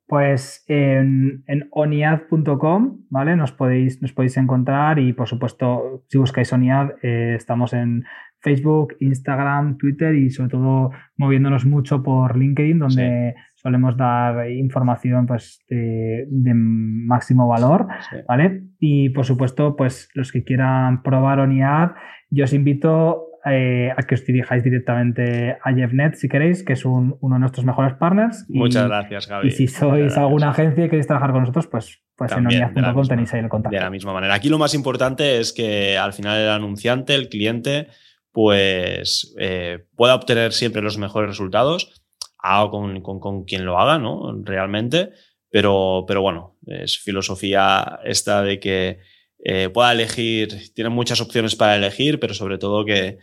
Pues 0.08 0.66
en, 0.68 1.46
oniad.com, 1.72 3.06
¿vale? 3.10 3.36
Nos 3.38 3.54
podéis, 3.54 4.02
nos 4.02 4.12
podéis 4.12 4.36
encontrar 4.36 5.00
y 5.00 5.14
por 5.14 5.28
supuesto, 5.28 6.04
si 6.10 6.18
buscáis 6.18 6.52
Oniad, 6.52 6.90
eh, 7.02 7.36
estamos 7.38 7.72
en 7.72 8.04
Facebook, 8.41 8.95
Instagram, 8.99 9.77
Twitter 9.77 10.15
y 10.15 10.30
sobre 10.30 10.49
todo 10.49 10.91
moviéndonos 11.17 11.65
mucho 11.65 12.01
por 12.01 12.38
LinkedIn, 12.38 12.80
donde 12.80 13.36
solemos 13.56 13.95
dar 13.95 14.49
información 14.49 15.27
pues, 15.27 15.63
de, 15.69 16.27
máximo 16.54 17.47
valor, 17.47 17.88
¿vale? 18.27 18.63
Y 18.80 19.10
por 19.10 19.25
supuesto, 19.25 19.75
pues 19.75 20.10
los 20.15 20.32
que 20.32 20.43
quieran 20.43 21.04
probar 21.04 21.39
Oniad, 21.39 21.91
yo 22.30 22.45
os 22.45 22.54
invito 22.54 23.27
eh, 23.45 23.91
a 23.95 24.04
que 24.04 24.15
os 24.15 24.25
dirijáis 24.25 24.63
directamente 24.63 25.58
a 25.63 25.71
JeffNet 25.71 26.15
si 26.15 26.30
queréis, 26.30 26.63
que 26.63 26.73
es 26.73 26.86
uno 26.86 27.17
de 27.21 27.39
nuestros 27.39 27.65
mejores 27.65 27.93
partners. 27.95 28.45
Muchas 28.49 28.88
gracias, 28.88 29.27
Gaby. 29.27 29.47
Y 29.47 29.51
si 29.51 29.67
sois 29.67 30.15
alguna 30.17 30.51
agencia 30.51 30.86
y 30.86 30.89
queréis 30.89 31.08
trabajar 31.08 31.32
con 31.32 31.41
nosotros, 31.41 31.67
pues, 31.67 32.04
pues 32.15 32.32
en 32.34 32.45
oniaz.com 32.45 33.08
tenéis 33.08 33.34
ahí 33.34 33.39
el 33.39 33.49
contacto. 33.49 33.75
De 33.75 33.82
la 33.82 33.89
misma 33.89 34.13
manera. 34.13 34.36
Aquí 34.36 34.49
lo 34.49 34.60
más 34.60 34.75
importante 34.75 35.39
es 35.39 35.54
que 35.54 35.97
al 35.97 36.13
final 36.13 36.39
el 36.39 36.49
anunciante, 36.49 37.15
el 37.15 37.30
cliente, 37.30 37.88
pues 38.32 39.34
eh, 39.39 39.86
pueda 39.96 40.15
obtener 40.15 40.54
siempre 40.54 40.82
los 40.82 40.98
mejores 40.98 41.30
resultados, 41.30 42.02
haga 42.39 42.70
con, 42.70 43.02
con, 43.02 43.44
quien 43.44 43.65
lo 43.65 43.78
haga, 43.80 43.98
¿no? 44.00 44.34
Realmente. 44.44 45.12
Pero, 45.50 46.06
pero 46.08 46.22
bueno, 46.22 46.58
es 46.65 46.98
filosofía 46.98 48.00
esta 48.06 48.41
de 48.41 48.60
que 48.60 49.00
eh, 49.44 49.70
pueda 49.70 49.91
elegir, 49.91 50.74
tiene 50.74 50.89
muchas 50.89 51.20
opciones 51.20 51.56
para 51.56 51.76
elegir, 51.76 52.20
pero 52.20 52.34
sobre 52.34 52.58
todo 52.58 52.86
que, 52.86 53.20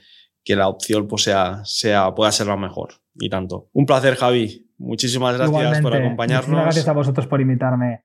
la 0.46 0.68
opción 0.68 1.08
pues, 1.08 1.22
sea, 1.24 1.60
sea, 1.64 2.14
pueda 2.14 2.32
ser 2.32 2.46
la 2.46 2.56
mejor. 2.56 2.94
Y 3.14 3.28
tanto. 3.28 3.68
Un 3.72 3.86
placer, 3.86 4.16
Javi. 4.16 4.66
Muchísimas 4.78 5.36
gracias 5.36 5.80
por 5.80 5.94
acompañarnos. 5.94 6.48
Muchas 6.48 6.64
gracias 6.64 6.88
a 6.88 6.92
vosotros 6.92 7.26
por 7.26 7.40
invitarme. 7.40 8.04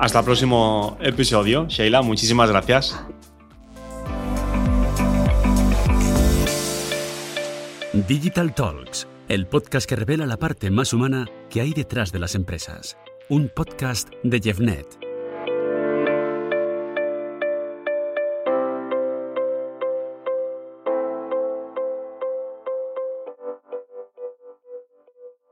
Hasta 0.00 0.20
el 0.20 0.24
próximo 0.24 0.96
episodio. 1.02 1.66
Sheila, 1.68 2.00
muchísimas 2.00 2.48
gracias. 2.48 2.98
Digital 8.08 8.54
Talks, 8.54 9.06
el 9.28 9.46
podcast 9.46 9.86
que 9.86 9.96
revela 9.96 10.24
la 10.24 10.38
parte 10.38 10.70
más 10.70 10.94
humana 10.94 11.26
que 11.50 11.60
hay 11.60 11.74
detrás 11.74 12.12
de 12.12 12.18
las 12.18 12.34
empresas. 12.34 12.96
Un 13.28 13.50
podcast 13.54 14.08
de 14.22 14.40
Jeffnet. 14.40 15.09